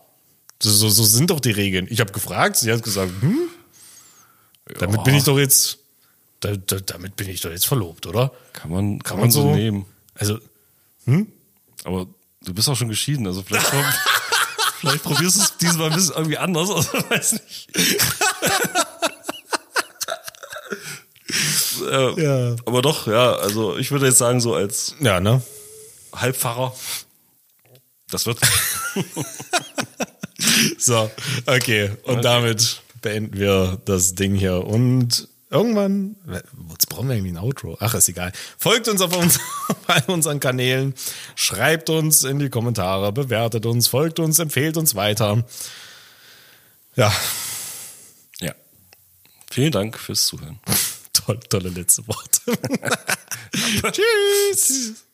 [0.62, 1.86] So, so, so sind doch die Regeln.
[1.88, 3.38] Ich habe gefragt, sie hat gesagt, hm?
[4.78, 5.78] Damit bin ich doch jetzt,
[6.40, 8.32] da, da, damit bin ich doch jetzt verlobt, oder?
[8.52, 9.86] Kann man, kann, Kann man so nehmen.
[10.14, 10.38] Also,
[11.84, 12.06] Aber
[12.42, 13.94] du bist auch schon geschieden, also vielleicht, prob-
[14.80, 17.68] vielleicht probierst du es diesmal ein bisschen irgendwie anders, also weiß nicht.
[21.90, 22.56] äh, Ja.
[22.66, 25.42] Aber doch, ja, also ich würde jetzt sagen, so als ja, ne?
[26.14, 26.74] Halbpfarrer,
[28.10, 28.38] das wird.
[30.78, 31.10] So,
[31.46, 31.90] okay.
[32.04, 34.66] Und damit beenden wir das Ding hier.
[34.66, 36.16] Und irgendwann,
[36.70, 37.76] jetzt brauchen wir irgendwie ein Outro.
[37.80, 38.32] Ach, ist egal.
[38.56, 39.38] Folgt uns auf uns,
[39.86, 40.94] bei unseren Kanälen.
[41.34, 45.44] Schreibt uns in die Kommentare, bewertet uns, folgt uns, empfehlt uns weiter.
[46.96, 47.12] Ja,
[48.40, 48.54] ja.
[49.50, 50.60] Vielen Dank fürs Zuhören.
[51.12, 52.40] toll, tolle letzte Worte.
[53.92, 55.04] Tschüss.